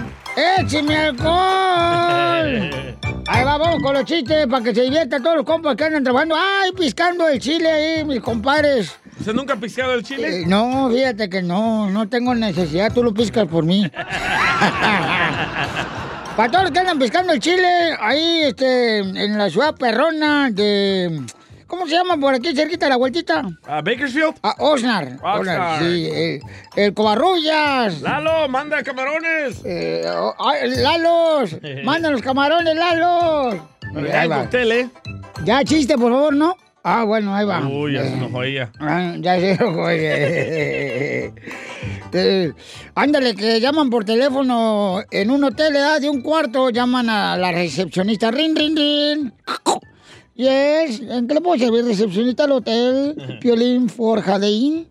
[0.57, 1.29] ¡Écheme alcohol!
[3.27, 6.03] Ahí va, vamos con los chistes para que se diviertan todos los compas que andan
[6.03, 6.35] trabajando.
[6.35, 8.97] ¡Ay, piscando el chile ahí, mis compadres!
[9.19, 10.41] ¿Usted nunca ha piscado el chile?
[10.41, 13.91] Eh, no, fíjate que no, no tengo necesidad, tú lo piscas por mí.
[16.39, 17.67] Para todos los que andan pescando el chile,
[17.99, 21.21] ahí este, en la ciudad perrona de.
[21.67, 23.43] ¿Cómo se llama por aquí, cerquita de la vueltita?
[23.67, 24.35] ¿A Bakersfield?
[24.41, 25.17] A Osnar.
[25.21, 25.39] Oxnard.
[25.41, 26.09] Osnar, sí.
[26.09, 26.41] El,
[26.77, 27.99] el Covarrullas.
[27.99, 29.61] ¡Lalo, manda camarones!
[29.65, 31.57] Eh, oh, Lalos.
[31.83, 33.55] Manda los camarones, Lalos.
[34.09, 34.89] Ya el cóctel, ¿eh?
[35.43, 36.55] Ya chiste, por favor, ¿no?
[36.91, 37.67] Ah, bueno, ahí va.
[37.67, 38.71] Uy, ya se Eh, enojó ella.
[38.79, 41.33] Ah, ya se enojó ella.
[42.11, 42.53] Eh,
[42.95, 46.01] ándale, que llaman por teléfono en un hotel, ¿verdad?
[46.01, 48.31] De un cuarto, llaman a la recepcionista.
[48.31, 49.33] Rin, rin, rin.
[50.33, 53.37] Yes, ¿en qué le puedo servir, recepcionista del hotel?
[53.39, 54.87] Piolín Forjadeín.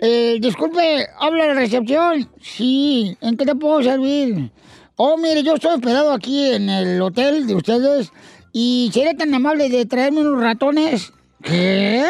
[0.00, 2.26] Eh, disculpe, ¿habla la recepción?
[2.40, 4.50] Sí, ¿en qué te puedo servir?
[4.96, 8.10] Oh, mire, yo estoy hospedado aquí en el hotel de ustedes
[8.52, 11.12] y sería tan amable de traerme unos ratones.
[11.42, 12.04] ¿Qué?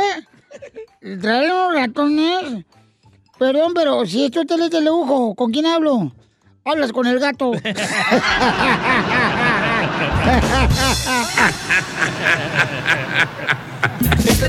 [1.20, 2.64] ¿Traerme unos ratones?
[3.38, 6.12] Perdón, pero si este hotel es de lujo, ¿con quién hablo?
[6.64, 7.52] Hablas con el gato.
[7.54, 7.72] Este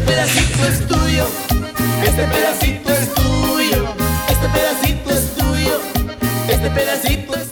[0.02, 1.28] pedacito es tuyo.
[2.04, 3.94] Este pedacito es tuyo.
[4.28, 5.80] Este pedacito es tuyo.
[6.48, 7.50] Este pedacito es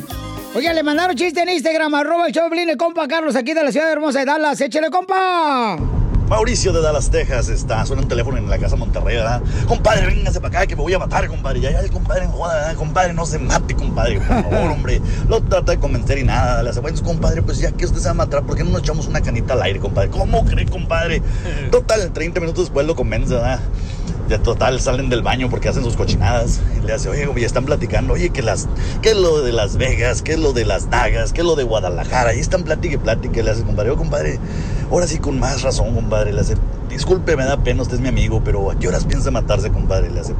[0.55, 3.91] Oiga, le mandaron chiste en Instagram, arroba el de compa Carlos, aquí de la ciudad
[3.91, 4.59] hermosa de Dallas.
[4.59, 5.96] ¡Échale, compa!
[6.27, 9.41] Mauricio de Dallas, Texas, está, suena un teléfono en la casa Monterrey, ¿verdad?
[9.65, 11.61] Compadre, véngase para acá que me voy a matar, compadre.
[11.61, 12.75] Ya, ya, el compadre, no joda, ¿verdad?
[12.75, 15.01] Compadre, no se mate, compadre, por favor, hombre.
[15.29, 16.61] Lo trata de convencer y nada.
[16.63, 18.71] Le hace, bueno, compadre, pues ya que usted se va a matar, ¿por qué no
[18.71, 20.09] nos echamos una canita al aire, compadre?
[20.09, 21.21] ¿Cómo cree, compadre?
[21.71, 23.61] Total, 30 minutos después lo convence, ¿verdad?
[24.29, 26.59] Ya total, salen del baño porque hacen sus cochinadas.
[26.77, 28.67] Y le hace, oye, y están platicando, oye, que las,
[29.01, 30.21] ¿qué es lo de Las Vegas?
[30.21, 31.31] ¿Qué es lo de Las Dagas?
[31.31, 32.35] ¿Qué es lo de Guadalajara?
[32.35, 33.39] Y están plática y plática.
[33.39, 34.37] Y le hace, compadre, oh, compadre,
[34.91, 36.33] ahora sí con más razón, compadre.
[36.33, 36.55] Le hace,
[36.89, 40.09] disculpe, me da pena, usted es mi amigo, pero ¿a qué horas piensa matarse, compadre?
[40.09, 40.33] Le hace,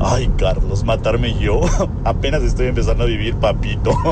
[0.00, 1.60] ay, Carlos, matarme yo.
[2.04, 3.90] Apenas estoy empezando a vivir, papito.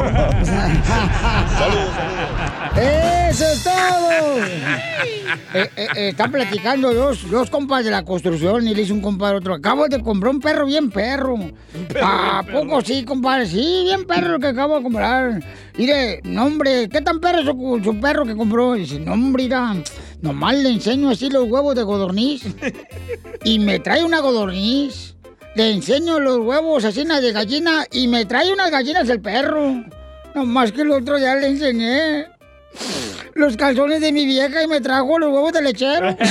[1.58, 1.90] saludos,
[2.76, 3.72] ¡Eso es todo!
[5.54, 9.02] Eh, eh, eh, están platicando dos, dos compas de la construcción y le dice un
[9.02, 11.36] compadre a otro, acabo de comprar un perro bien perro.
[11.36, 12.60] perro ¿A bien perro.
[12.68, 13.46] poco sí, compadre?
[13.46, 15.42] Sí, bien perro lo que acabo de comprar.
[15.76, 18.74] Mire, no hombre, ¿qué tan perro es su, su perro que compró?
[18.74, 19.74] dice, no hombre, mira,
[20.20, 22.44] nomás le enseño así los huevos de codorniz.
[23.44, 25.16] Y me trae una codorniz.
[25.56, 29.84] Le enseño los huevos así de gallina y me trae unas gallinas el perro.
[30.34, 32.26] Nomás que el otro día le enseñé
[33.34, 36.16] los calzones de mi vieja y me trajo los huevos de lechero.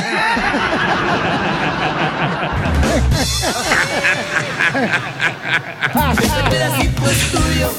[6.22, 7.72] Este pedacito es tuyo.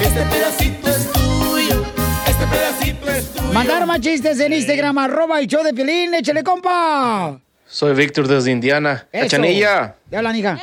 [0.00, 0.85] Este pedacito
[3.52, 7.38] Mandar más chistes en Instagram, arroba el show de Piolín, échale compa.
[7.66, 9.08] Soy Víctor desde Indiana.
[9.12, 10.58] Cachanilla, Ya hablan, hija.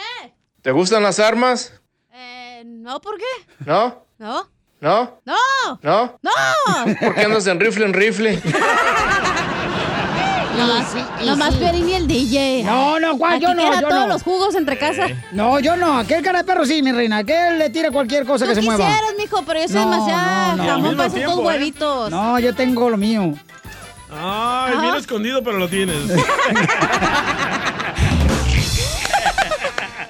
[0.61, 1.73] ¿te gustan las armas?
[2.13, 3.23] Eh, no, ¿por qué?
[3.65, 4.05] ¿No?
[4.17, 4.49] No.
[4.79, 5.19] ¿No?
[5.25, 5.79] ¡No!
[5.81, 6.19] ¿No?
[6.21, 6.95] ¡No!
[6.99, 8.39] ¿Por qué andas en rifle en rifle?
[10.57, 10.95] Nomás,
[11.25, 12.63] nomás Piolín y el DJ.
[12.63, 14.07] No, no, Juan, Aquí yo no, yo todos no.
[14.07, 15.07] los jugos entre casa.
[15.31, 15.97] No, yo no.
[15.97, 17.17] Aquel cara de perro sí, mi reina.
[17.17, 18.85] Aquel le tira cualquier cosa que se mueva.
[18.85, 21.47] quisieras, mijo, pero yo soy No, demasiado no, jamón para esos dos ¿eh?
[21.47, 22.11] huevitos.
[22.11, 23.33] No, yo tengo lo mío.
[24.15, 25.97] Ay, bien escondido, pero lo tienes.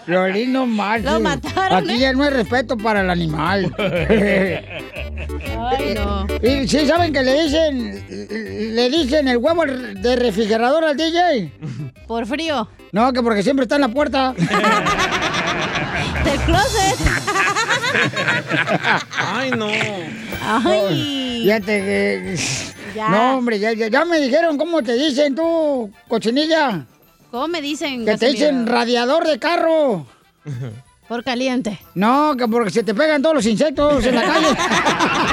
[0.05, 1.01] Violín no más.
[1.01, 1.99] Lo mataron, Aquí ¿eh?
[1.99, 3.73] ya no hay respeto para el animal.
[3.79, 4.65] Ay,
[5.95, 6.27] no.
[6.43, 11.51] Y sí, ¿saben que le dicen, le dicen el huevo de refrigerador al DJ?
[12.07, 12.67] Por frío.
[12.91, 14.33] No, que porque siempre está en la puerta.
[16.23, 16.97] Del closet.
[19.17, 19.67] Ay, no.
[20.41, 21.41] Ay.
[21.43, 22.37] Fíjate que
[22.95, 23.09] Ya.
[23.09, 26.85] No, hombre, ya, ya, ya me dijeron cómo te dicen tú, cochinilla.
[27.31, 28.05] ¿Cómo me dicen?
[28.05, 30.05] Que te dicen radiador de carro.
[31.07, 31.79] Por caliente.
[31.95, 34.47] No, que porque se te pegan todos los insectos en la calle.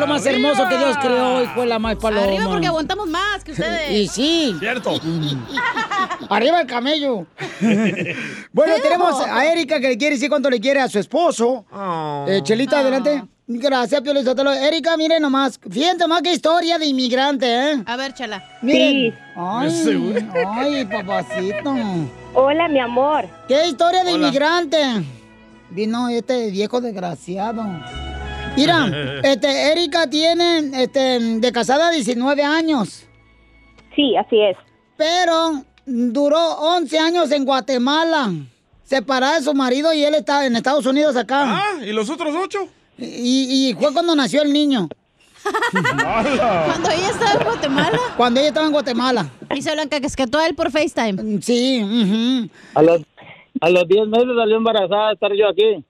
[0.00, 2.26] Lo más hermoso que Dios creó y fue la más paloma.
[2.26, 3.90] Arriba porque aguantamos más que ustedes.
[3.90, 4.56] Y sí.
[4.58, 4.92] Cierto.
[6.28, 7.26] Arriba el camello.
[8.52, 11.64] bueno, tenemos a Erika que le quiere decir cuánto le quiere a su esposo.
[12.26, 13.22] Eh, Chelita, adelante.
[13.46, 14.52] Gracias, Pio Lizotelo.
[14.52, 15.58] Erika, mire nomás.
[15.68, 17.82] Fíjate más qué historia de inmigrante, ¿eh?
[17.84, 18.44] A ver, chala.
[18.62, 19.12] Miren.
[19.12, 19.14] Sí.
[19.36, 20.08] Ay,
[20.46, 21.74] ay, papacito.
[22.34, 23.26] Hola, mi amor.
[23.48, 24.28] ¿Qué historia de Hola.
[24.28, 24.78] inmigrante?
[25.70, 27.64] Vino este viejo desgraciado.
[28.56, 33.06] Mira, este, Erika tiene este, de casada 19 años.
[33.94, 34.56] Sí, así es.
[34.96, 38.32] Pero duró 11 años en Guatemala.
[38.84, 41.44] Separada de su marido y él está en Estados Unidos acá.
[41.46, 42.66] Ah, ¿y los otros ocho?
[42.98, 44.88] Y, y fue cuando nació el niño.
[45.72, 47.98] Cuando ella estaba en Guatemala.
[48.16, 49.30] Cuando ella estaba en Guatemala.
[49.54, 51.40] Y se lo encasquetó a él por FaceTime.
[51.40, 52.50] Sí.
[52.74, 53.00] A los,
[53.60, 55.84] a los 10 meses salió embarazada de estar yo aquí.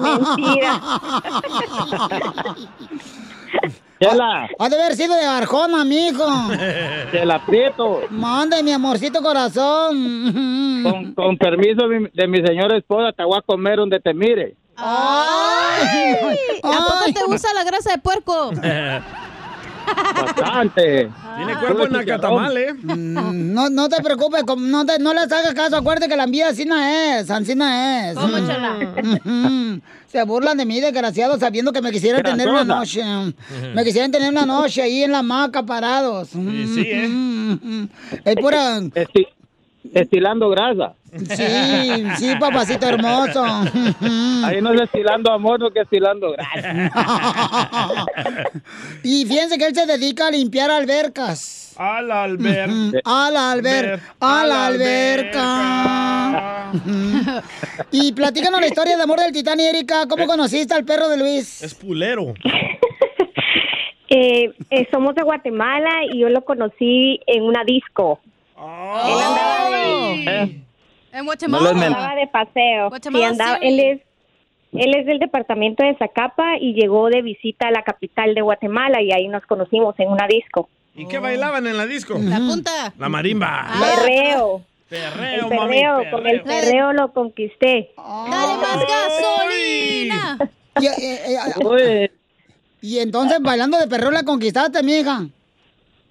[0.00, 0.80] Mentira.
[4.00, 6.24] Chela, Ha de haber sido de Arjona, mijo.
[7.12, 8.00] te la aprieto.
[8.10, 10.82] Mande, mi amorcito corazón.
[10.82, 14.12] Con, con permiso de mi, de mi señora esposa, te voy a comer donde te
[14.12, 14.56] mire.
[14.76, 18.50] Ay, ¿A poco te gusta la grasa de puerco?
[20.14, 21.10] Bastante.
[21.36, 22.72] Tiene cuerpo en Nacatamal, ¿eh?
[22.74, 26.52] Mm, No, no te preocupes, no, te- no les hagas caso, acuérdate que la envidia
[26.66, 28.14] no es, no es.
[28.16, 28.46] ¿Cómo, Mm.
[28.46, 29.80] chala?
[30.08, 33.02] Se burlan de mí, desgraciados, sabiendo que me quisieran tener una noche.
[33.74, 36.28] Me quisieran tener una noche ahí en la hamaca parados.
[36.28, 37.08] sí, ¿eh?
[37.08, 37.88] Ujú.
[38.24, 38.78] Es pura...
[38.80, 39.28] Esti-
[39.94, 40.92] estilando grasa.
[41.18, 43.44] Sí, sí, papacito hermoso.
[44.44, 48.08] Ahí no es estilando amor, no que estilando grasa.
[49.02, 51.74] Y fíjense que él se dedica a limpiar albercas.
[51.76, 52.98] A la alberca.
[53.04, 54.14] A la alberca.
[54.20, 56.72] A la alberca.
[57.90, 60.06] Y platícanos la historia de amor del Titanic, Erika.
[60.08, 61.62] ¿Cómo conociste al perro de Luis?
[61.62, 62.32] Es pulero.
[64.14, 68.20] Eh, eh, somos de Guatemala y yo lo conocí en una disco.
[68.58, 70.60] Él andaba de,
[71.12, 72.88] En No men- andaba de paseo.
[72.88, 74.00] Guatemala Sí, andaba- él es
[74.72, 79.02] él es del departamento de Zacapa y llegó de visita a la capital de Guatemala
[79.02, 80.68] y ahí nos conocimos en una disco.
[80.94, 82.14] ¿Y qué bailaban en la disco?
[82.18, 82.94] La punta.
[82.98, 83.66] La marimba.
[83.78, 84.62] Perreo.
[84.88, 86.60] Perreo, el mami, perreo, con el perreo.
[86.60, 87.90] perreo lo conquisté.
[87.96, 90.38] Dale más gasolina.
[90.80, 91.38] Y, eh,
[91.78, 92.10] eh,
[92.82, 95.26] y entonces, bailando de perro, la conquistaste, mija.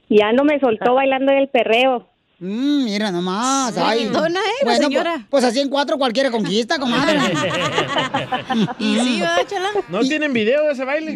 [0.10, 2.08] Ya no me soltó bailando del perreo.
[2.44, 3.78] Mm, mira nomás.
[3.78, 4.06] Ay.
[4.06, 4.64] Dona, ¿eh?
[4.64, 5.14] Bueno, señora.
[5.14, 7.20] Pues, pues así en cuatro cualquiera conquista, comadre.
[8.80, 9.70] Y sí, ¿verdad, chala?
[9.90, 11.12] ¿No tienen video de ese baile?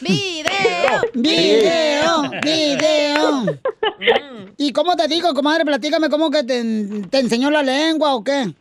[0.00, 1.02] ¡Video!
[1.14, 3.44] Video, video.
[4.56, 5.64] ¿Y cómo te digo, comadre?
[5.64, 6.62] Platícame cómo que te,
[7.10, 8.52] te enseñó la lengua o qué.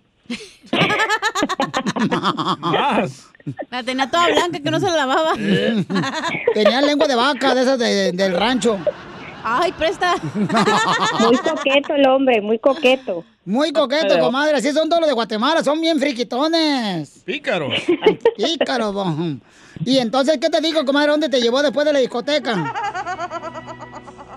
[3.72, 5.34] La tenía toda blanca que no se la lavaba.
[6.54, 8.78] Tenía lengua de vaca, de esas de- del rancho.
[9.48, 10.16] Ay, presta.
[11.20, 13.24] Muy coqueto el hombre, muy coqueto.
[13.46, 14.58] Muy coqueto, comadre.
[14.58, 17.22] Así son todos los de Guatemala, son bien friquitones.
[17.24, 17.72] Pícaros.
[18.36, 19.06] Pícaros, bo.
[19.86, 21.12] Y entonces, ¿qué te digo, comadre?
[21.12, 22.74] ¿Dónde te llevó después de la discoteca?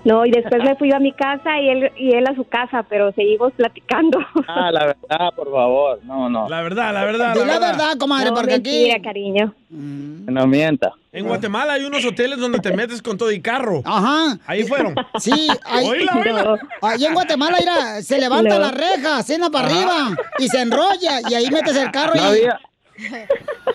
[0.05, 2.83] No, y después me fui a mi casa y él, y él a su casa,
[2.89, 4.19] pero seguimos platicando.
[4.47, 5.99] Ah, la verdad, por favor.
[6.03, 6.47] No, no.
[6.49, 7.33] La verdad, la verdad.
[7.33, 9.03] Di la verdad, comadre, No, porque mentira, aquí...
[9.03, 9.53] cariño.
[9.69, 10.91] No mienta.
[11.11, 13.81] En Guatemala hay unos hoteles donde te metes con todo y carro.
[13.85, 14.37] Ajá.
[14.47, 14.95] Ahí fueron.
[15.19, 16.55] Sí, ahí, Oíla, oíla.
[16.81, 18.61] ahí en Guatemala mira, se levanta No.
[18.61, 22.25] la reja, cena para arriba y se enrolla y ahí metes el carro No y...
[22.27, 22.59] había,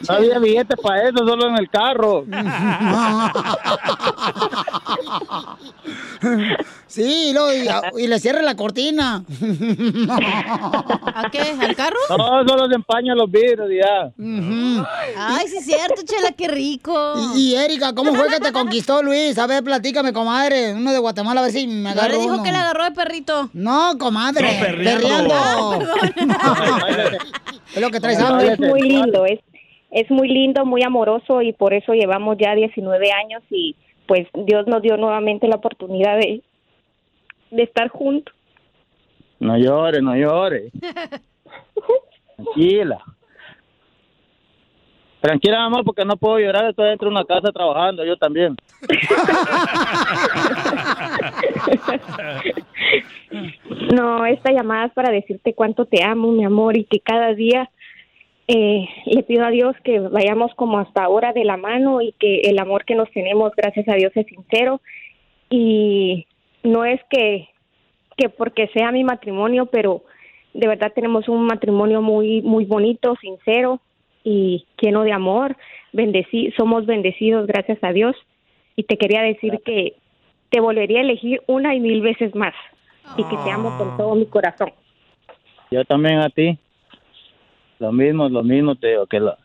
[0.09, 2.25] no había billete para eso, solo en el carro.
[6.87, 7.53] Sí, y, luego-
[7.99, 9.25] y, y le cierre la cortina.
[11.15, 11.41] ¿A qué?
[11.61, 11.97] ¿Al carro?
[12.11, 14.11] No, solo se empañan los vidrios ya.
[15.17, 17.15] Ay, sí es cierto, chela, qué rico.
[17.35, 19.37] Y, y, Erika, ¿cómo fue que te conquistó Luis?
[19.39, 20.75] A ver, platícame, comadre.
[20.75, 22.43] Uno de Guatemala, a ver si me No le dijo uno.
[22.43, 23.51] que le agarró de perrito.
[23.53, 24.43] No, comadre.
[24.55, 25.09] No, perreando.
[25.09, 25.89] perreando.
[27.75, 29.41] es lo que traes No, es muy lindo, es,
[29.91, 34.67] es muy lindo, muy amoroso y por eso llevamos ya 19 años y pues Dios
[34.67, 36.43] nos dio nuevamente la oportunidad de,
[37.51, 38.35] de estar juntos.
[39.41, 40.73] No llores, no llores.
[42.37, 43.03] Tranquila.
[45.21, 46.67] Tranquila, amor, porque no puedo llorar.
[46.67, 48.57] Estoy dentro de una casa trabajando, yo también.
[53.95, 57.71] No, esta llamada es para decirte cuánto te amo, mi amor, y que cada día
[58.47, 62.41] eh, le pido a Dios que vayamos como hasta ahora de la mano y que
[62.43, 64.81] el amor que nos tenemos, gracias a Dios, es sincero.
[65.49, 66.27] Y
[66.63, 67.49] no es que,
[68.17, 70.03] que porque sea mi matrimonio, pero
[70.53, 73.81] de verdad tenemos un matrimonio muy, muy bonito, sincero
[74.25, 75.57] y lleno de amor.
[75.93, 78.17] Bendeci somos bendecidos, gracias a Dios.
[78.77, 79.95] Y te quería decir que
[80.51, 82.55] te volvería a elegir una y mil veces más
[83.17, 84.73] y que te amo con todo mi corazón.
[85.71, 86.59] Yo también a ti.
[87.79, 89.37] Lo mismo, lo mismo te digo, que lo,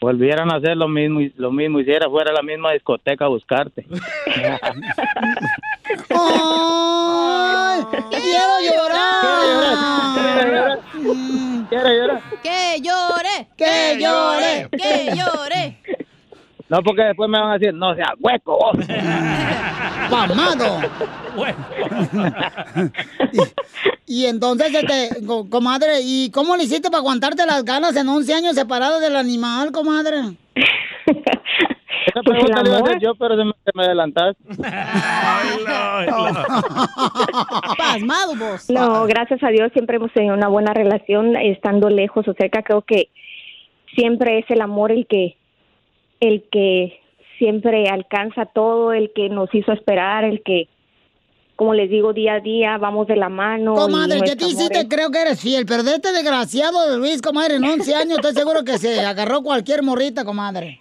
[0.00, 3.28] volvieran a hacer lo mismo, y- lo mismo, hiciera fuera a la misma discoteca a
[3.28, 3.84] buscarte.
[6.10, 7.80] ¡Ay!
[8.10, 8.98] ¡Quiero llorar!
[11.68, 12.20] ¿Quiero llorar?
[12.42, 15.78] Que llore, que llore, que llore.
[16.70, 18.76] No, porque después me van a decir, no sea hueco vos.
[20.10, 20.80] ¡Pamado!
[24.06, 28.08] y, y entonces, este, co- comadre, ¿y cómo le hiciste para aguantarte las ganas en
[28.08, 30.16] 11 años separado del animal, comadre?
[32.06, 34.42] Esa Pues pregunta la iba a hacer yo, pero se me, se me adelantaste.
[37.76, 38.68] Pasmado vos.
[38.70, 42.62] No, gracias a Dios siempre hemos tenido una buena relación, estando lejos o cerca.
[42.62, 43.08] Creo que
[43.94, 45.36] siempre es el amor el que,
[46.20, 47.00] el que
[47.38, 50.68] siempre alcanza todo, el que nos hizo esperar, el que,
[51.56, 53.74] como les digo, día a día vamos de la mano.
[53.74, 54.78] Comadre, ¿qué nuestro te amor hiciste?
[54.80, 58.18] es- Creo que eres fiel, pero de este desgraciado de Luis, comadre, en 11 años,
[58.18, 60.78] estoy seguro que se agarró cualquier morrita, comadre.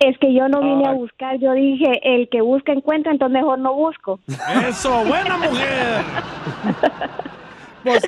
[0.00, 3.58] Es que yo no vine a buscar, yo dije, el que busca encuentra, entonces mejor
[3.60, 4.18] no busco.
[4.68, 6.02] Eso, buena mujer.
[7.82, 8.02] Pues,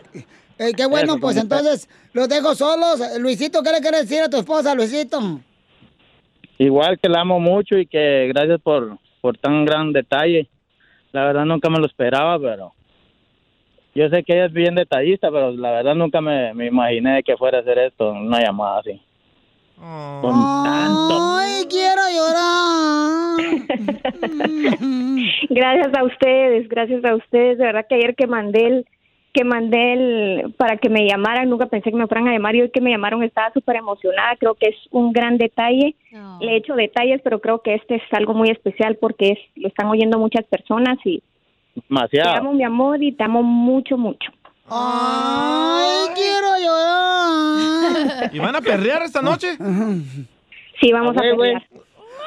[0.59, 3.01] eh, qué bueno, pues entonces los dejo solos.
[3.19, 5.21] Luisito, ¿qué le quieres decir a tu esposa, Luisito?
[6.59, 10.49] Igual que la amo mucho y que gracias por, por tan gran detalle.
[11.13, 12.73] La verdad nunca me lo esperaba, pero
[13.95, 17.37] yo sé que ella es bien detallista, pero la verdad nunca me, me imaginé que
[17.37, 19.01] fuera a hacer esto, una llamada así.
[19.77, 20.35] Con
[20.65, 21.37] tanto.
[21.39, 23.37] Ay, quiero llorar.
[25.51, 27.59] Gracias a ustedes, gracias a ustedes.
[27.59, 28.87] De verdad que ayer que mandé el,
[29.37, 32.63] que mandé el, para que me llamaran, nunca pensé que me fueran a llamar y
[32.63, 34.35] hoy que me llamaron estaba súper emocionada.
[34.37, 35.95] Creo que es un gran detalle.
[36.41, 39.69] Le he hecho detalles, pero creo que este es algo muy especial porque es, lo
[39.69, 41.19] están oyendo muchas personas y
[41.75, 42.37] te Demasiado.
[42.39, 44.33] amo, mi amor, y te amo mucho, mucho.
[44.69, 48.31] Ay, quiero llorar.
[48.35, 49.57] ¿Y van a perrear esta noche?
[50.81, 51.53] Sí, vamos a güey.
[51.53, 51.67] pelear.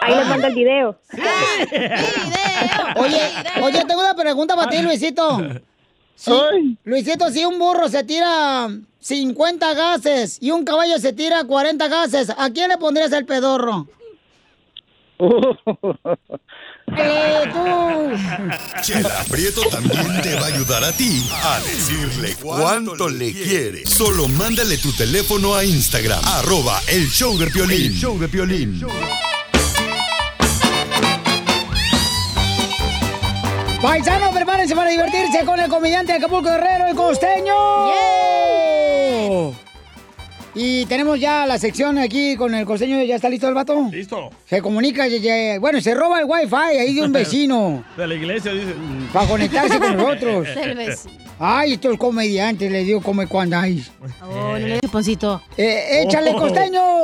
[0.01, 0.95] Ahí les mando el video.
[2.95, 3.19] Oye,
[3.63, 5.39] oye, tengo una pregunta para ti, Luisito.
[6.19, 8.67] Sí, Luisito, si un burro se tira
[8.99, 13.87] 50 gases y un caballo se tira 40 gases, ¿a quién le pondrías el pedorro?
[16.97, 18.81] Eh, tú.
[18.81, 23.85] Chela Prieto también te va a ayudar a ti a decirle cuánto le quiere.
[23.85, 27.91] Solo mándale tu teléfono a Instagram, arroba el show de Piolín.
[27.91, 28.81] El show de Piolín.
[33.81, 37.53] Paisanos, prepárense para divertirse con el comediante de Acapulco Guerrero, el costeño.
[40.53, 43.01] Y tenemos ya la sección aquí con el costeño.
[43.03, 43.87] ¿Ya está listo el vato?
[43.89, 44.31] Listo.
[44.45, 45.05] Se comunica,
[45.61, 48.73] bueno, se roba el wifi ahí de un vecino De la iglesia, dice.
[49.13, 50.47] para conectarse con nosotros.
[51.39, 53.85] Ay, estos comediantes, les digo, come cuando hay.
[54.21, 55.41] Oh, no le chuponcito.
[55.55, 56.81] Eh, échale, costeño.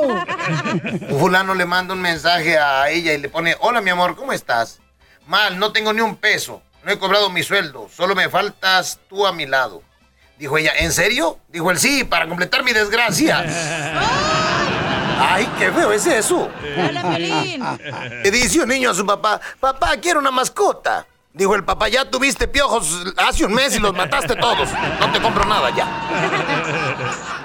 [1.10, 4.34] Un fulano le manda un mensaje a ella y le pone, hola mi amor, ¿cómo
[4.34, 4.80] estás?
[5.26, 9.26] Mal, no tengo ni un peso, no he cobrado mi sueldo, solo me faltas tú
[9.26, 9.82] a mi lado.
[10.38, 11.38] Dijo ella, ¿en serio?
[11.48, 13.44] Dijo él, sí, para completar mi desgracia.
[15.18, 16.48] Ay, qué feo es eso.
[16.62, 21.06] Le dice un niño a su papá, papá, quiero una mascota.
[21.32, 24.70] Dijo el papá, ya tuviste piojos hace un mes y los mataste todos.
[25.00, 25.86] No te compro nada ya.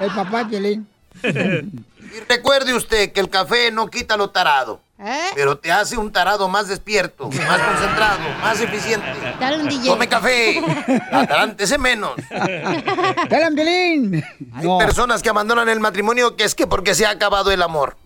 [0.00, 1.84] El papá de Piolín.
[2.14, 5.30] Y recuerde usted que el café no quita lo tarado, ¿Eh?
[5.34, 9.06] pero te hace un tarado más despierto, más concentrado, más eficiente.
[9.40, 9.86] Dale un DJ.
[9.86, 10.62] Tome café,
[11.12, 12.12] atarántese menos.
[12.30, 14.22] ¡Dale, Piolín!
[14.54, 17.96] Hay personas que abandonan el matrimonio que es que porque se ha acabado el amor.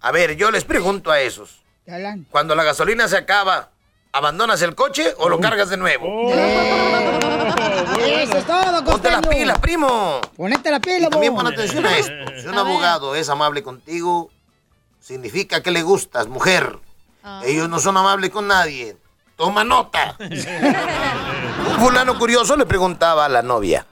[0.00, 1.62] A ver, yo les pregunto a esos.
[2.30, 3.70] Cuando la gasolina se acaba,
[4.12, 6.06] ¿abandonas el coche o lo cargas de nuevo?
[8.22, 9.20] Eso es todo, Ponte costeño.
[9.30, 10.20] pilas, primo.
[10.36, 12.12] Ponete la pila, Y también pon atención a esto.
[12.40, 14.30] Si un abogado es amable contigo,
[15.00, 16.78] significa que le gustas, mujer.
[17.44, 18.96] Ellos no son amables con nadie.
[19.36, 20.16] Toma nota.
[20.20, 23.86] Un fulano curioso le preguntaba a la novia,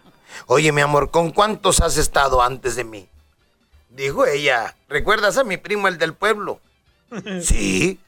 [0.46, 3.08] oye mi amor, ¿con cuántos has estado antes de mí?
[3.88, 6.60] Dijo ella, ¿recuerdas a mi primo el del pueblo?
[7.42, 7.98] Sí,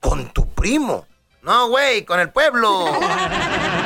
[0.00, 1.06] con tu primo.
[1.42, 2.86] No, güey, con el pueblo.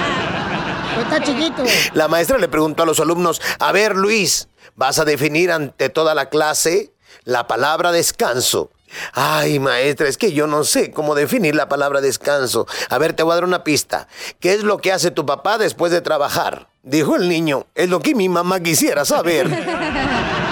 [1.00, 1.62] Está chiquito.
[1.94, 6.14] La maestra le preguntó a los alumnos, a ver Luis, ¿vas a definir ante toda
[6.14, 6.92] la clase
[7.24, 8.70] la palabra descanso?
[9.12, 12.66] Ay, maestra, es que yo no sé cómo definir la palabra descanso.
[12.90, 14.08] A ver, te voy a dar una pista.
[14.40, 16.68] ¿Qué es lo que hace tu papá después de trabajar?
[16.82, 19.48] Dijo el niño, es lo que mi mamá quisiera saber.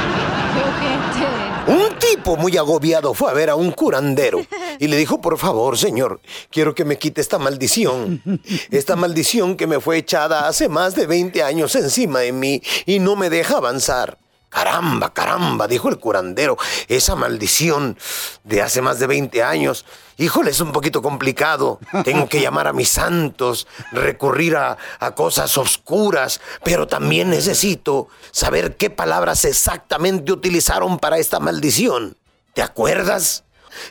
[2.13, 4.45] Tipo muy agobiado fue a ver a un curandero
[4.79, 8.23] y le dijo, por favor, señor, quiero que me quite esta maldición.
[8.71, 12.99] Esta maldición que me fue echada hace más de 20 años encima de mí y
[12.99, 14.19] no me deja avanzar.
[14.53, 17.97] Caramba, caramba, dijo el curandero, esa maldición
[18.45, 19.87] de hace más de 20 años.
[20.19, 21.81] Híjole, es un poquito complicado.
[22.05, 28.77] Tengo que llamar a mis santos, recurrir a, a cosas oscuras, pero también necesito saber
[28.77, 32.19] qué palabras exactamente utilizaron para esta maldición.
[32.53, 33.45] ¿Te acuerdas?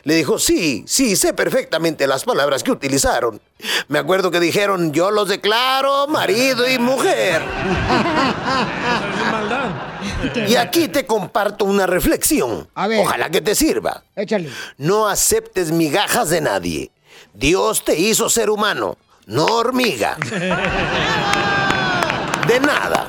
[0.04, 3.40] Le dijo, sí, sí, sé perfectamente las palabras que utilizaron.
[3.88, 7.42] Me acuerdo que dijeron, yo los declaro marido y mujer.
[10.46, 12.68] Y aquí te comparto una reflexión.
[12.74, 14.02] Ojalá que te sirva.
[14.16, 14.50] Échale.
[14.78, 16.90] No aceptes migajas de nadie.
[17.34, 20.16] Dios te hizo ser humano, no hormiga.
[22.46, 23.08] De nada.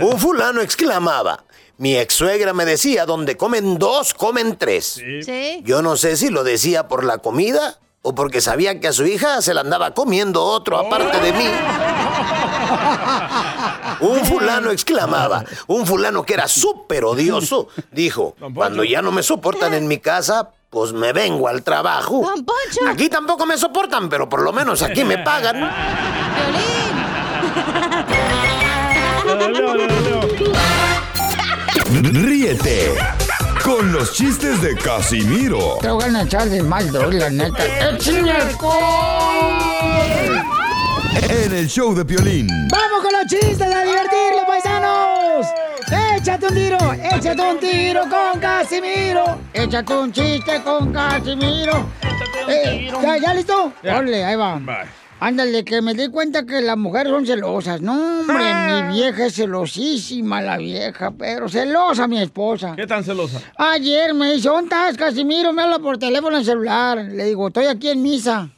[0.00, 1.42] Un fulano exclamaba.
[1.80, 5.00] Mi ex suegra me decía, donde comen dos, comen tres.
[5.24, 5.62] Sí.
[5.64, 9.06] Yo no sé si lo decía por la comida o porque sabía que a su
[9.06, 11.46] hija se la andaba comiendo otro aparte de mí.
[14.00, 19.74] Un fulano exclamaba, un fulano que era súper odioso, dijo, cuando ya no me soportan
[19.74, 22.22] en mi casa, pues me vengo al trabajo.
[22.88, 25.70] Aquí tampoco me soportan, pero por lo menos aquí me pagan.
[31.92, 32.94] Ríete
[33.64, 37.90] con los chistes de Casimiro Te voy a echar de mal, droga, la neta.
[37.90, 39.80] ¡Échame alcohol!
[41.28, 42.46] en el show de Piolín.
[42.70, 45.46] ¡Vamos con los chistes a divertirlos, paisanos!
[46.16, 46.78] ¡Échate un tiro!
[46.92, 49.38] ¡Échate un tiro con Casimiro!
[49.52, 51.86] ¡Échate un chiste con Casimiro!
[52.48, 53.72] Eh, ¿ya, ¿Ya listo?
[53.82, 54.60] Órale, ahí va.
[55.20, 57.82] Ándale, que me di cuenta que las mujeres son celosas.
[57.82, 58.44] No, hombre,
[58.88, 62.74] mi vieja es celosísima, la vieja, pero celosa mi esposa.
[62.74, 63.38] ¿Qué tan celosa?
[63.58, 65.52] Ayer me dice, ¿dónde estás, Casimiro?
[65.52, 66.98] Me habla por teléfono en celular.
[67.04, 68.48] Le digo, estoy aquí en misa.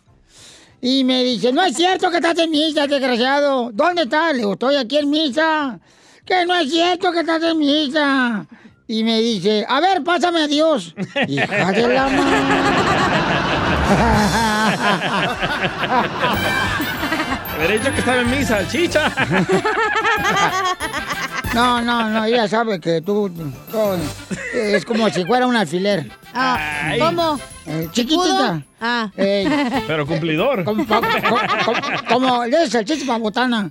[0.81, 3.71] Y me dice, no es cierto que estás en misa, desgraciado.
[3.73, 4.33] ¿Dónde estás?
[4.33, 5.81] Le digo, estoy aquí en misa.
[6.25, 8.47] Que no es cierto que estás en misa.
[8.87, 10.95] Y me dice, a ver, pásame a Dios.
[11.29, 12.09] Hija de la
[17.55, 19.13] Haber dicho que estaba en misa, chicha.
[21.55, 23.31] No, no, no, ella sabe que tú,
[24.55, 26.11] es como si fuera un alfiler.
[26.35, 27.39] Ah, ¿Cómo?
[27.67, 28.63] Eh, chiquitita.
[28.81, 29.11] Ah.
[29.17, 29.47] Eh,
[29.87, 30.65] Pero cumplidor.
[30.65, 33.71] como, como, como, como de salchicha para botana.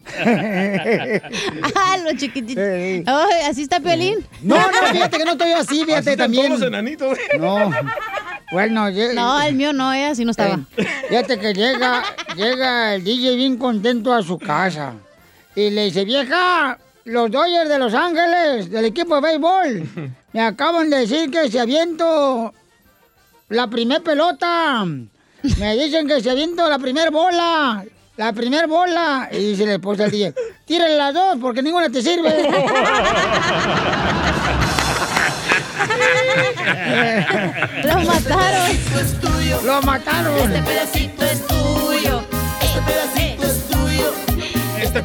[1.76, 2.62] Ah, lo chiquitito.
[2.62, 4.26] Ay, ¿Así está Piolín?
[4.44, 6.46] No, no, fíjate que no estoy así, fíjate Así están también.
[6.48, 7.18] todos los enanitos.
[7.40, 7.72] No.
[8.52, 10.60] Bueno, No, el mío no, eh, así no estaba.
[10.76, 12.04] Eh, fíjate que llega,
[12.36, 14.94] llega el DJ bien contento a su casa.
[15.56, 20.90] Y le dice, vieja, los Dodgers de Los Ángeles, del equipo de béisbol, me acaban
[20.90, 22.54] de decir que se aviento
[23.48, 24.84] la primer pelota.
[24.86, 27.86] Me dicen que se aviento la primer bola.
[28.18, 29.30] La primer bola.
[29.32, 30.34] Y dice la esposa al DJ,
[30.66, 32.30] tírale las dos porque ninguna te sirve.
[37.84, 39.66] Lo mataron.
[39.66, 40.38] Lo mataron.
[40.40, 41.21] Este pedacito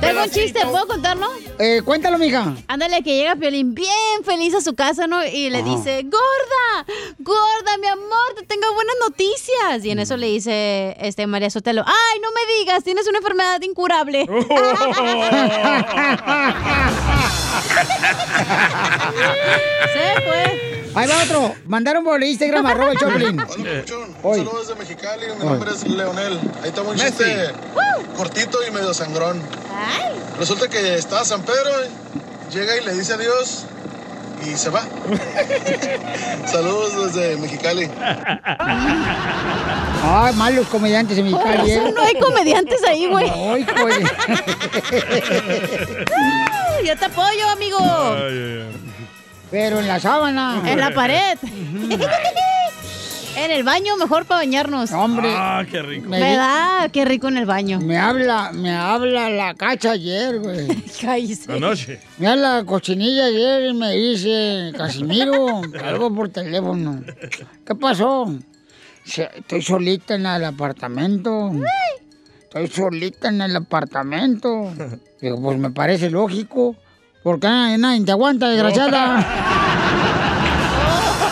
[0.01, 1.27] Tengo un chiste, ¿puedo contarlo?
[1.59, 2.55] Eh, cuéntalo, mija.
[2.69, 3.89] Ándale, que llega Piolín bien
[4.25, 5.25] feliz a su casa, ¿no?
[5.27, 5.69] Y le Ajá.
[5.69, 6.87] dice, gorda,
[7.19, 9.85] gorda, mi amor, te tengo buenas noticias.
[9.85, 13.61] Y en eso le dice este María Sotelo, ay, no me digas, tienes una enfermedad
[13.63, 14.27] incurable.
[19.93, 20.76] Se fue.
[20.97, 21.55] Ahí va otro.
[21.67, 23.39] Mandaron por Instagram arroba el Choplin.
[24.23, 24.39] Hoy.
[24.39, 26.41] Saludos desde Mexicali, mi nombre es Leonel.
[26.63, 27.51] Ahí está un chiste
[28.17, 29.41] cortito y medio sangrón.
[30.39, 31.71] Resulta que está San Pedro,
[32.51, 33.67] llega y le dice adiós
[34.47, 34.83] y se va.
[36.47, 37.91] Saludos desde Mexicali.
[40.03, 41.75] Ay, malos comediantes en calle.
[41.75, 43.29] eso no hay comediantes ahí, güey.
[43.29, 44.03] Ay, güey.
[46.85, 47.79] Yo te apoyo, amigo.
[49.51, 50.63] Pero en la sábana.
[50.67, 51.39] En la pared.
[53.37, 54.91] en el baño, mejor para bañarnos.
[54.93, 55.29] Hombre.
[55.33, 56.09] Ah, qué rico.
[56.11, 56.91] ¿Verdad?
[56.91, 57.79] Qué rico en el baño.
[57.81, 60.67] Me habla, me habla la cacha ayer, güey.
[61.01, 61.53] Cállese.
[61.53, 62.01] Anoche.
[62.19, 67.03] Me habla la cochinilla ayer y me dice, Casimiro, algo por teléfono.
[67.65, 68.27] ¿Qué pasó?
[69.05, 71.53] "Se- Estoy solita en el apartamento.
[72.43, 74.73] Estoy solita en el apartamento.
[75.21, 76.75] Digo, pues me parece lógico.
[77.27, 79.17] Porque nadie, nadie te aguanta, desgraciada.
[79.17, 79.25] Vamos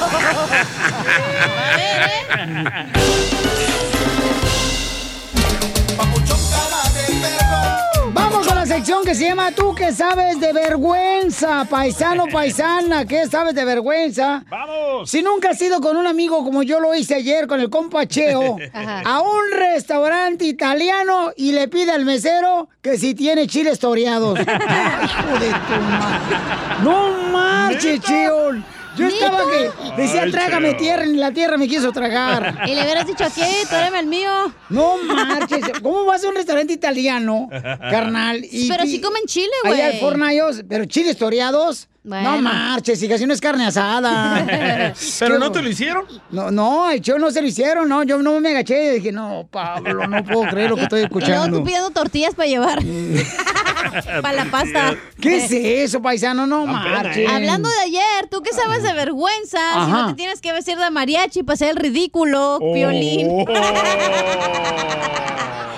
[0.02, 0.50] con
[3.44, 3.53] la
[8.74, 14.42] sección que se llama Tú que sabes de vergüenza, paisano, paisana, ¿qué sabes de vergüenza?
[14.50, 15.08] ¡Vamos!
[15.08, 18.04] Si nunca has ido con un amigo como yo lo hice ayer con el compa
[18.08, 19.02] Cheo Ajá.
[19.04, 24.40] a un restaurante italiano y le pide al mesero que si tiene chiles toreados.
[24.40, 26.36] Hijo de tu madre.
[26.82, 28.54] No marches, Cheo.
[28.96, 29.70] Yo estaba que
[30.02, 30.78] decía, Ay, trágame Cheo.
[30.78, 32.62] tierra, y la tierra me quiso tragar.
[32.66, 33.64] Y le hubieras dicho, ¿qué?
[33.68, 34.30] Tráeme el mío.
[34.68, 35.60] No marches.
[35.82, 38.44] ¿Cómo vas a un restaurante italiano, carnal?
[38.68, 39.80] Pero sí comen chile, güey.
[39.80, 41.88] Allá al fornallos, pero chiles toreados.
[42.06, 42.32] Bueno.
[42.32, 44.44] No marches, si no es carne asada.
[45.18, 46.04] ¿Pero no te lo hicieron?
[46.30, 48.02] No, no, el show no se lo hicieron, no.
[48.02, 51.02] Yo no me agaché y dije, no, Pablo, no puedo creer lo que estoy Y
[51.04, 51.58] luego escuchando.
[51.58, 52.78] tú pidiendo tortillas para llevar.
[54.22, 54.94] para la pasta.
[55.20, 56.46] ¿Qué es eso, paisano?
[56.46, 57.28] No marches.
[57.28, 59.58] Hablando de ayer, ¿tú qué sabes de vergüenza?
[59.84, 62.74] Si no te tienes que vestir de mariachi para hacer el ridículo, Oh.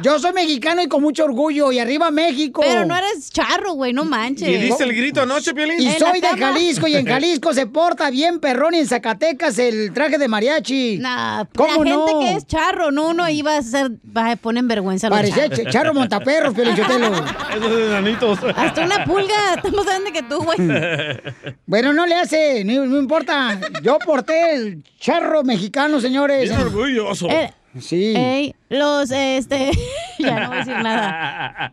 [0.00, 1.72] Yo soy mexicano y con mucho orgullo.
[1.72, 2.60] Y arriba México.
[2.64, 4.48] Pero no eres charro, güey, no manches.
[4.48, 5.80] ¿Y diste el grito anoche, Piolín?
[5.80, 6.28] Y soy de.
[6.28, 10.98] Jalisco y en Jalisco se porta bien perrón y en Zacatecas el traje de mariachi.
[10.98, 12.20] Nah, ¿Cómo la gente no?
[12.20, 15.08] que es charro, no, uno iba a ser, va a poner en vergüenza.
[15.10, 15.58] Parecía charros.
[15.66, 17.12] ch- charro montaperros, Piolichotelo.
[17.56, 18.38] Esos enanitos.
[18.54, 20.58] Hasta una pulga, estamos grande que tú, güey.
[21.66, 23.58] Bueno, no le hace, no, no importa.
[23.82, 26.48] Yo porté el charro mexicano, señores.
[26.48, 27.28] Bien orgulloso.
[27.28, 28.14] Eh, Sí.
[28.16, 29.70] Ey, los, este,
[30.18, 31.72] ya no voy a decir nada.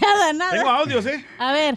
[0.00, 0.52] Nada, nada.
[0.52, 1.24] Tengo audios, ¿eh?
[1.38, 1.76] A ver.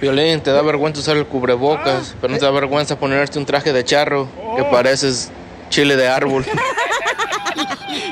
[0.00, 3.72] Violín, te da vergüenza usar el cubrebocas, pero no te da vergüenza ponerte un traje
[3.72, 5.30] de charro que pareces
[5.68, 6.44] chile de árbol.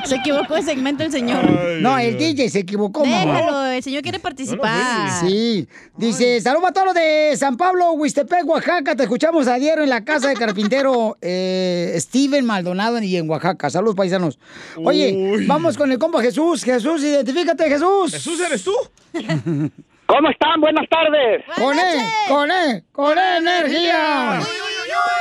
[0.09, 1.49] Se equivocó de segmento el señor.
[1.81, 3.33] No, el DJ se equivocó, mamá.
[3.33, 5.09] Déjalo, el señor quiere participar.
[5.19, 5.67] Sí.
[5.97, 8.95] Dice, saludos a todos los de San Pablo, Huistepec, Oaxaca.
[8.95, 13.69] Te escuchamos a diario en la casa de carpintero eh, Steven Maldonado y en Oaxaca.
[13.69, 14.39] Saludos, paisanos.
[14.83, 16.63] Oye, vamos con el compa Jesús.
[16.63, 18.11] Jesús, identifícate, Jesús.
[18.13, 18.73] ¿Jesús eres tú?
[20.05, 20.61] ¿Cómo están?
[20.61, 21.43] Buenas tardes.
[21.55, 24.39] Con él, con él, con él, energía.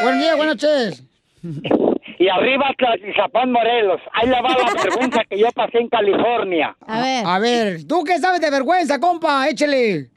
[0.03, 1.05] Buen día, buenas noches.
[2.25, 2.71] Y arriba
[3.17, 4.01] Zapán Morelos.
[4.15, 6.75] Ahí le va la vergüenza que yo pasé en California.
[6.87, 7.27] A ver.
[7.27, 9.47] A ver, ¿tú qué sabes de vergüenza, compa?
[9.47, 10.09] Échele.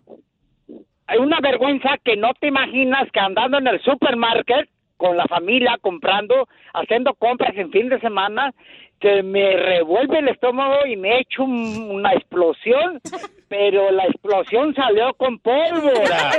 [1.08, 5.78] Hay una vergüenza que no te imaginas que andando en el supermarket con la familia
[5.82, 8.54] comprando, haciendo compras en fin de semana,
[9.00, 13.00] que me revuelve el estómago y me echo un- una explosión,
[13.50, 16.32] pero la explosión salió con pólvora.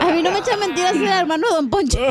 [0.00, 1.98] A mí no me echa mentiras el hermano Don Poncho.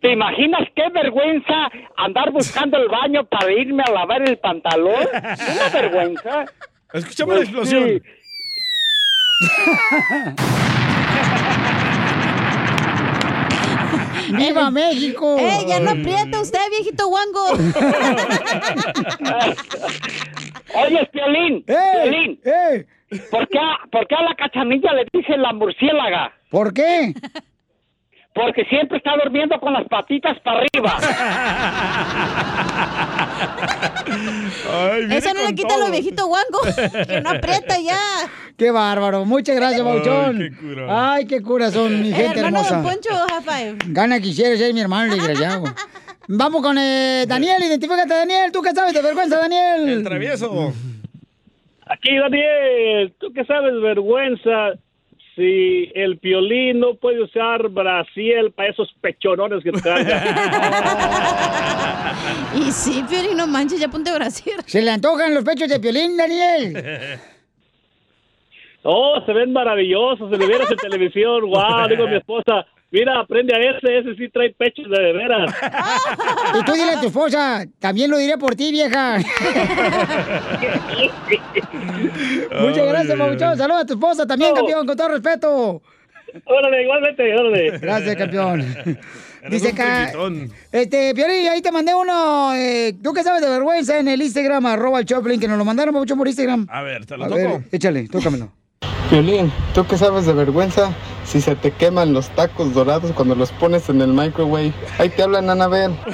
[0.00, 5.06] ¿Te imaginas qué vergüenza andar buscando el baño para irme a lavar el pantalón?
[5.12, 6.44] Una vergüenza.
[6.92, 7.88] Escuchamos la Pues explosión.
[7.88, 8.02] sí.
[14.32, 15.36] ¡Viva México!
[15.38, 17.52] ¡Eh, ya no aprieta usted, viejito guango!
[20.74, 22.40] Oye, Piolín, Piolín,
[23.30, 26.32] ¿por, qué, a- ¿por qué a la cachanilla le dicen la murciélaga?
[26.50, 27.14] ¿Por qué?
[28.38, 30.96] Porque siempre está durmiendo con las patitas para arriba.
[35.10, 36.60] Eso no le quita lo viejito guango.
[37.08, 37.98] Que no aprieta ya.
[38.56, 39.24] ¡Qué bárbaro!
[39.24, 40.38] Muchas gracias, Bauchón.
[40.38, 41.14] qué cura.
[41.14, 42.76] Ay, qué cura son, mi El gente hermosa.
[42.76, 43.78] Don Poncho, high five.
[43.88, 45.64] Gana quisiera ser mi hermano desgraciado.
[46.28, 48.52] Vamos con eh, Daniel, identifícate, Daniel.
[48.52, 49.88] ¿Tú qué sabes de vergüenza, Daniel?
[49.88, 50.72] El travieso.
[51.86, 54.74] Aquí, Daniel, tú que sabes vergüenza
[55.38, 60.04] si el piolín no puede usar Brasil para esos pechonones que trae.
[62.56, 64.54] Y sí, Piolín, no manches, ya ponte Brasil.
[64.66, 67.20] ¿Se le antojan los pechos de Piolín, Daniel?
[68.82, 73.20] Oh, se ven maravillosos, se me vieras en televisión, wow, digo a mi esposa, mira,
[73.20, 75.54] aprende a ese, ese sí trae pechos de, veras.
[76.58, 79.18] Y tú dile a tu esposa, también lo diré por ti, vieja.
[82.60, 83.56] Muchas gracias, Mabuchón.
[83.56, 85.82] Saludos a tu esposa también, campeón, con todo respeto.
[86.44, 87.78] Órale, igualmente, órale.
[87.78, 88.64] Gracias, campeón.
[89.48, 90.12] Dice acá,
[90.72, 94.66] este, Piolín, ahí te mandé uno, eh, tú que sabes de vergüenza en el Instagram,
[94.66, 96.66] arroba el Choplin, que nos lo mandaron mucho por Instagram.
[96.70, 97.40] A ver, te lo A toco.
[97.40, 98.52] ver, échale, tócamelo.
[99.10, 100.92] Violín, ¿tú qué sabes de vergüenza?
[101.24, 104.72] Si se te queman los tacos dorados cuando los pones en el microwave.
[104.98, 105.96] Ahí te hablan, Anabel.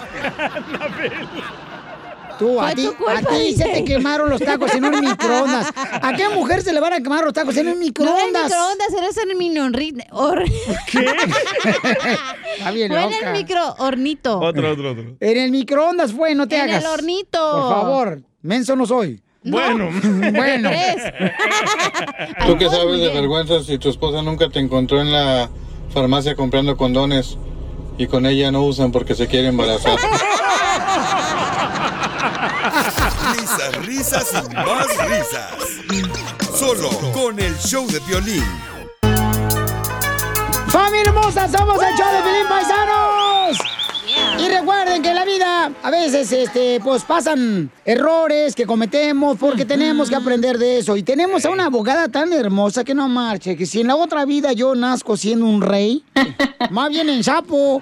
[2.39, 5.73] Tú, a ti, a ti se te quemaron los tacos en un microondas.
[6.03, 7.85] ¿A qué mujer se le van a quemar los tacos en un No en el
[7.87, 8.45] microondas?
[8.47, 10.43] microondas, eres en el horri- hor-
[12.59, 13.31] Está bien Fue en loca.
[13.31, 14.41] el micro hornito.
[14.41, 15.05] Otro, otro, otro.
[15.21, 16.83] En el microondas fue, no te En hagas.
[16.83, 17.39] el hornito.
[17.53, 19.23] Por favor, menso no soy.
[19.51, 19.91] Bueno.
[20.33, 20.71] bueno.
[22.47, 25.51] ¿Tú qué sabes de vergüenza si tu esposa nunca te encontró en la
[25.93, 27.37] farmacia comprando condones
[27.99, 29.99] y con ella no usan porque se quiere embarazar?
[33.37, 35.53] Risas, risas y más risas.
[36.59, 38.45] Solo con el show de violín.
[40.69, 41.49] ¡Familia hermosa!
[41.49, 43.74] ¡Somos el show de Pelín Paisanos!
[44.39, 49.65] Y recuerden que en la vida a veces este, pues pasan errores que cometemos porque
[49.65, 50.97] tenemos que aprender de eso.
[50.97, 54.25] Y tenemos a una abogada tan hermosa que no marche, que si en la otra
[54.25, 56.05] vida yo nazco siendo un rey,
[56.71, 57.81] más bien en sapo,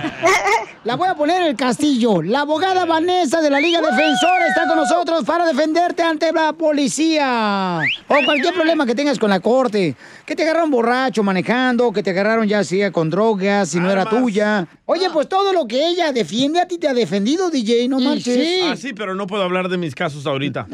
[0.84, 2.22] la voy a poner en el castillo.
[2.22, 7.80] La abogada Vanessa de la Liga Defensora está con nosotros para defenderte ante la policía.
[8.08, 9.96] O cualquier problema que tengas con la corte.
[10.24, 14.04] Que te agarraron borracho manejando, que te agarraron ya sea con drogas, si no era
[14.04, 14.66] tuya.
[14.86, 18.60] Oye, pues todo lo que ella defiende a ti te ha defendido, DJ, no marches.
[18.64, 20.66] Ah, sí, pero no puedo hablar de mis casos ahorita.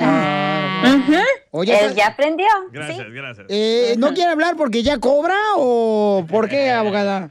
[1.51, 2.47] Oye, Él ya aprendió.
[2.73, 3.47] Gracias, gracias.
[3.49, 7.31] eh, ¿no quiere hablar porque ya cobra o por qué, abogada?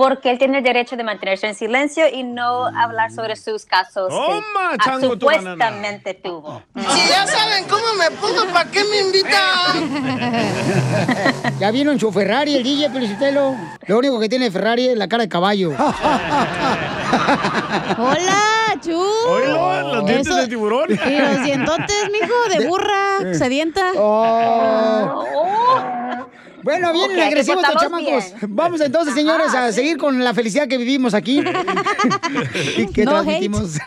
[0.00, 4.08] Porque él tiene el derecho de mantenerse en silencio y no hablar sobre sus casos
[4.08, 6.62] Toma, que ah, chango, supuestamente tuvo.
[6.74, 9.28] Si ya saben cómo me pongo, ¿para qué me invitan?
[11.58, 13.54] Ya vino en su Ferrari el DJ Felicitelo.
[13.88, 15.72] Lo único que tiene Ferrari es la cara de caballo.
[17.98, 18.98] Hola, Chu.
[19.28, 20.88] Oílo, los dientes Eso- de tiburón.
[20.92, 23.90] Y los dientotes, mijo, de burra, sedienta.
[23.98, 25.26] Oh.
[26.62, 28.34] Bueno, vienen Ok, agresivos portamos chamacos.
[28.40, 28.56] bien.
[28.56, 31.40] Vamos entonces, señores, Ajá, a seguir con la felicidad que vivimos aquí.
[32.76, 33.78] y que No transmitimos.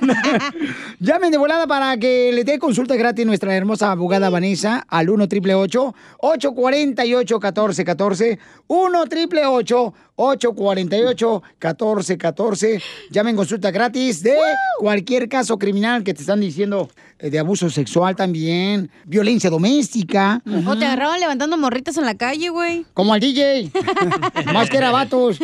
[1.00, 5.24] Llamen de volada para que le dé consulta gratis nuestra hermosa abogada Vanessa al 1
[5.24, 14.36] 888 848 1414 1 888 848 1414 Llamen consulta gratis de
[14.80, 16.90] cualquier caso criminal que te están diciendo
[17.20, 20.41] eh, de abuso sexual también, violencia doméstica.
[20.68, 22.62] O te agarraban levantando morritas en la calle, güey.
[22.94, 23.72] Como al DJ.
[24.53, 25.40] Más que era vatos.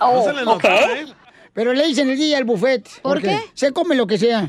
[0.00, 0.76] Oh, No se le notaba.
[0.80, 1.06] ¿eh?
[1.52, 2.88] Pero le dicen el día al buffet.
[3.00, 3.38] ¿Por qué?
[3.54, 4.46] Se come lo que sea.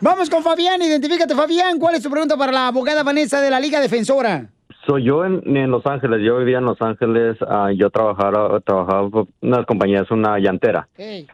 [0.00, 0.82] Vamos con Fabián.
[0.82, 1.78] Identifícate, Fabián.
[1.78, 4.48] ¿Cuál es tu pregunta para la abogada Vanessa de la Liga Defensora?
[4.86, 9.08] Soy yo en, en Los Ángeles, yo vivía en Los Ángeles, ah, yo trabajaba, trabajaba
[9.08, 10.88] por una compañía, es una llantera.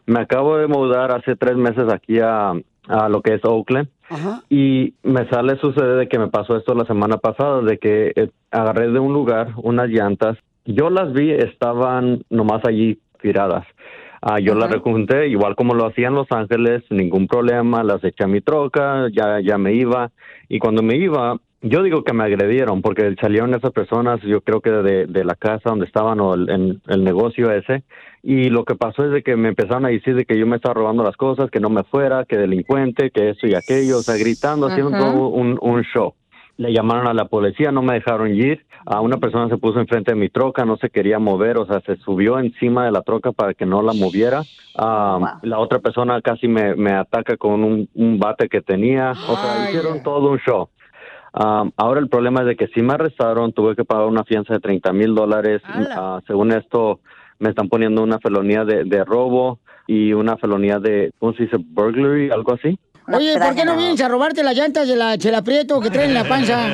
[0.05, 2.53] Me acabo de mudar hace tres meses aquí a,
[2.87, 3.89] a lo que es Oakland
[4.49, 8.29] y me sale sucede de que me pasó esto la semana pasada, de que eh,
[8.51, 13.65] agarré de un lugar unas llantas, yo las vi, estaban nomás allí tiradas.
[14.21, 18.23] Ah, yo las recunté, igual como lo hacía en Los Ángeles, ningún problema, las eché
[18.23, 20.11] a mi troca, ya, ya me iba.
[20.47, 24.61] Y cuando me iba, yo digo que me agredieron porque salieron esas personas, yo creo
[24.61, 27.83] que de, de la casa donde estaban o el, en el negocio ese.
[28.23, 30.55] Y lo que pasó es de que me empezaron a decir de que yo me
[30.55, 34.01] estaba robando las cosas, que no me fuera, que delincuente, que esto y aquello, o
[34.01, 35.11] sea, gritando, haciendo Ajá.
[35.11, 36.13] todo un, un show.
[36.57, 38.65] Le llamaron a la policía, no me dejaron ir.
[38.85, 41.81] A una persona se puso enfrente de mi troca, no se quería mover, o sea,
[41.81, 44.43] se subió encima de la troca para que no la moviera.
[44.77, 49.11] Ah, La otra persona casi me, me ataca con un, un bate que tenía.
[49.11, 50.69] O sea, hicieron todo un show.
[51.33, 54.53] Ah, ahora el problema es de que si me arrestaron, tuve que pagar una fianza
[54.53, 55.61] de 30 mil dólares.
[55.65, 56.99] Ah, según esto,
[57.39, 61.57] me están poniendo una felonía de, de robo y una felonía de, ¿cómo se dice?
[61.57, 62.77] Burglary, algo así.
[63.07, 66.09] Oye, ¿por qué no vienes a robarte las llantas de la Chela Prieto que traen
[66.09, 66.67] en la panza?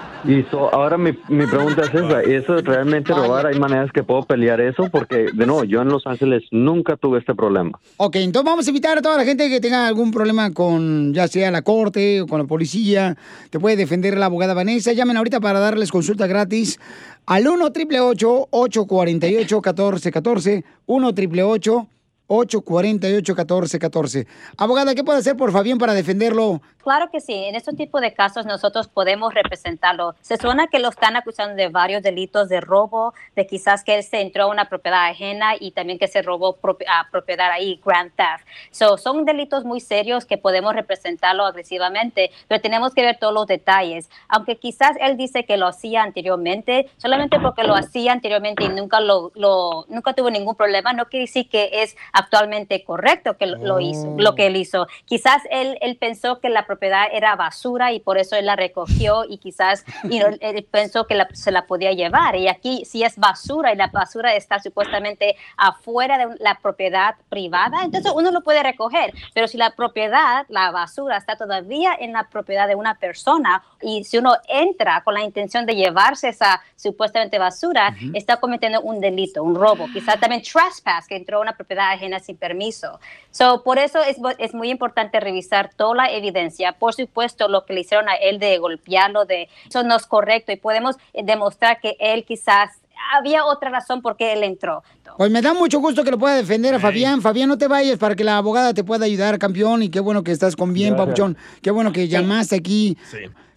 [0.24, 3.46] Y so, ahora mi, mi pregunta es esa, ¿eso es realmente robar?
[3.46, 4.88] ¿Hay maneras que puedo pelear eso?
[4.90, 7.78] Porque, de nuevo, yo en Los Ángeles nunca tuve este problema.
[7.96, 11.28] Ok, entonces vamos a invitar a toda la gente que tenga algún problema con ya
[11.28, 13.16] sea la corte o con la policía.
[13.50, 14.92] Te puede defender la abogada Vanessa.
[14.92, 16.80] Llamen ahorita para darles consulta gratis
[17.26, 21.88] al 1 888 848 1414 1 888
[22.28, 24.26] 1-888-848-1414.
[24.56, 26.60] Abogada, ¿qué puede hacer por Fabián para defenderlo?
[26.82, 30.14] Claro que sí, en este tipo de casos nosotros podemos representarlo.
[30.22, 34.02] Se suena que lo están acusando de varios delitos de robo, de quizás que él
[34.02, 36.56] se entró a una propiedad ajena y también que se robó
[36.88, 38.46] a propiedad ahí, grand theft.
[38.70, 43.46] So, son delitos muy serios que podemos representarlo agresivamente, pero tenemos que ver todos los
[43.46, 44.08] detalles.
[44.28, 49.00] Aunque quizás él dice que lo hacía anteriormente, solamente porque lo hacía anteriormente y nunca
[49.00, 53.80] lo, lo- nunca tuvo ningún problema, no quiere decir que es actualmente correcto que lo,
[53.80, 54.86] hizo, lo que él hizo.
[55.04, 59.24] Quizás él, él pensó que la propiedad era basura y por eso él la recogió
[59.28, 62.36] y quizás él pensó que la- se la podía llevar.
[62.36, 67.82] Y aquí si es basura y la basura está supuestamente afuera de la propiedad privada,
[67.84, 69.12] entonces uno lo puede recoger.
[69.34, 74.04] Pero si la propiedad, la basura, está todavía en la propiedad de una persona y
[74.04, 79.42] si uno entra con la intención de llevarse esa supuestamente basura, está cometiendo un delito,
[79.42, 79.86] un robo.
[79.92, 83.00] Quizás también trespass, que entró a una propiedad ajena sin permiso.
[83.30, 86.72] So, por eso es, es muy importante revisar toda la evidencia.
[86.72, 90.52] Por supuesto, lo que le hicieron a él de golpearlo, de eso no es correcto
[90.52, 92.70] y podemos eh, demostrar que él quizás
[93.12, 94.82] había otra razón por qué él entró.
[95.16, 97.20] Pues me da mucho gusto que lo pueda defender a Fabián.
[97.22, 99.82] Fabián, no te vayas para que la abogada te pueda ayudar, campeón.
[99.82, 101.06] Y qué bueno que estás con bien, Gracias.
[101.06, 101.36] Papuchón.
[101.62, 102.96] Qué bueno que llamaste aquí.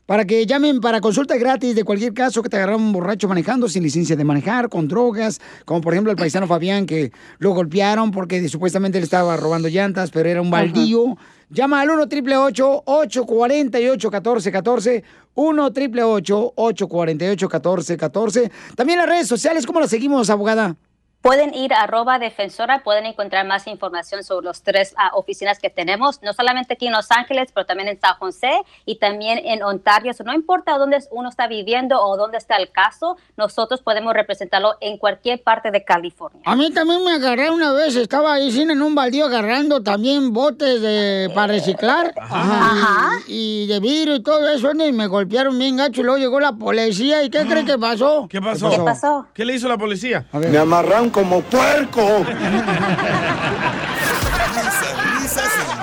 [0.06, 3.70] Para que llamen para consulta gratis de cualquier caso que te agarraron un borracho manejando
[3.70, 8.12] sin licencia de manejar, con drogas, como por ejemplo el paisano Fabián que lo golpearon
[8.12, 11.18] porque supuestamente le estaba robando llantas, pero era un baldío.
[11.50, 15.04] Llama al 1 888 848 1414
[15.36, 20.78] 1 888 848 1414 También las redes sociales, ¿cómo las seguimos, abogada?
[21.22, 25.70] Pueden ir a arroba defensora, pueden encontrar más información sobre las tres ah, oficinas que
[25.70, 28.52] tenemos, no solamente aquí en Los Ángeles, pero también en San José
[28.86, 30.14] y también en Ontario.
[30.14, 34.78] So, no importa dónde uno está viviendo o dónde está el caso, nosotros podemos representarlo
[34.82, 36.42] en cualquier parte de California.
[36.46, 40.34] A mí también me agarré una vez, estaba ahí sin en un baldío agarrando también
[40.34, 42.14] botes de, para reciclar.
[42.18, 43.20] Ajá.
[43.28, 46.40] Y, y de vidrio y todo eso, y me golpearon bien gacho y luego llegó
[46.40, 47.24] la policía.
[47.24, 48.28] ¿Y qué cree que pasó?
[48.30, 49.28] ¿Qué pasó?
[49.34, 50.26] ¿Qué le hizo la policía?
[50.32, 52.26] Me amarran como puerco.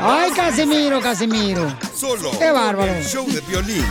[0.01, 1.69] Ay, Casimiro, Casimiro.
[1.93, 2.93] Solo Qué bárbaro.
[2.93, 3.85] el show de violín.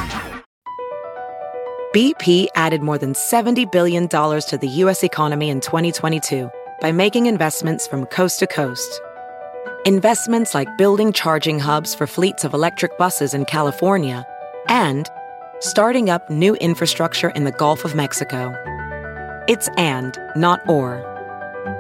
[1.94, 5.04] BP added more than $70 billion to the U.S.
[5.04, 6.50] economy in 2022
[6.82, 9.02] by making investments from coast to coast.
[9.86, 14.26] Investments like building charging hubs for fleets of electric buses in California
[14.68, 15.10] and
[15.60, 18.54] starting up new infrastructure in the Gulf of Mexico.
[19.48, 21.02] It's and, not or.